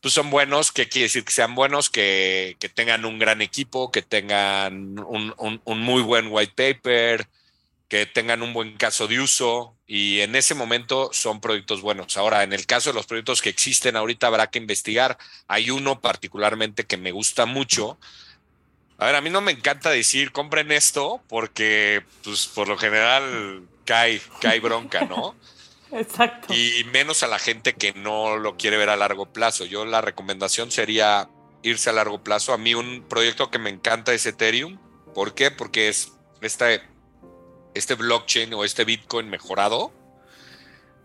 [0.00, 0.72] pues, son buenos.
[0.72, 1.24] ¿Qué quiere decir?
[1.24, 6.02] Que sean buenos, que, que tengan un gran equipo, que tengan un, un, un, muy
[6.02, 7.28] buen white paper,
[7.88, 9.73] que tengan un buen caso de uso.
[9.86, 12.16] Y en ese momento son proyectos buenos.
[12.16, 15.18] Ahora, en el caso de los proyectos que existen ahorita, habrá que investigar.
[15.46, 17.98] Hay uno particularmente que me gusta mucho
[18.98, 23.62] a ver, a mí no me encanta decir compren esto porque, pues, por lo general
[23.84, 25.34] cae, cae bronca, ¿no?
[25.92, 26.52] Exacto.
[26.54, 29.64] Y menos a la gente que no lo quiere ver a largo plazo.
[29.64, 31.28] Yo la recomendación sería
[31.62, 32.52] irse a largo plazo.
[32.52, 34.78] A mí un proyecto que me encanta es Ethereum.
[35.14, 35.50] ¿Por qué?
[35.50, 36.82] Porque es este,
[37.74, 39.92] este blockchain o este Bitcoin mejorado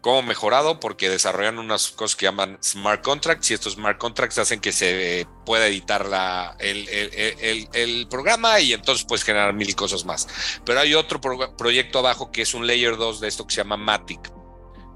[0.02, 0.80] ¿Cómo mejorado?
[0.80, 5.28] Porque desarrollan unas cosas que llaman smart contracts y estos smart contracts hacen que se
[5.46, 10.28] pueda editar la, el, programa y entonces puedes generar mil cosas más.
[10.64, 13.76] Pero hay otro proyecto abajo que es un layer 2 de esto que se llama
[13.76, 14.32] Matic.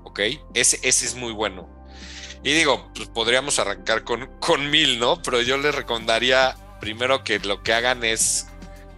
[0.06, 0.20] ¿ok?
[0.54, 1.70] Ese, ese es muy bueno.
[2.42, 5.22] Y digo, pues podríamos arrancar con, con mil, ¿no?
[5.22, 8.48] Pero yo les recomendaría primero que lo que hagan es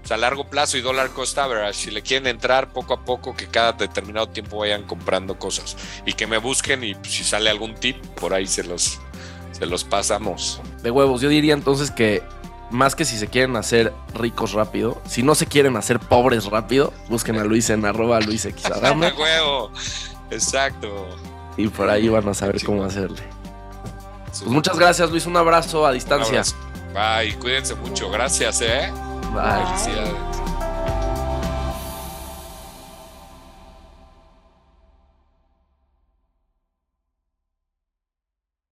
[0.06, 1.73] pues, a largo plazo y dólar cost average.
[1.73, 5.76] Si le quieren entrar poco a poco, que cada determinado tiempo vayan comprando cosas
[6.06, 8.99] y que me busquen y pues, si sale algún tip, por ahí se los,
[9.52, 10.61] se los pasamos.
[10.84, 12.22] De huevos, yo diría entonces que
[12.69, 16.94] más que si se quieren hacer ricos rápido, si no se quieren hacer pobres rápido,
[17.10, 19.72] busquen a Luis en arroba Luis De huevo.
[20.30, 21.18] Exacto.
[21.57, 23.23] y por ahí van a saber cómo hacerle.
[24.27, 26.41] Pues muchas gracias Luis, un abrazo a distancia.
[26.41, 26.56] abrazo.
[26.94, 28.10] Bye, cuídense mucho.
[28.10, 28.91] Gracias, ¿eh?
[29.34, 29.64] Bye.
[29.64, 30.65] Bye.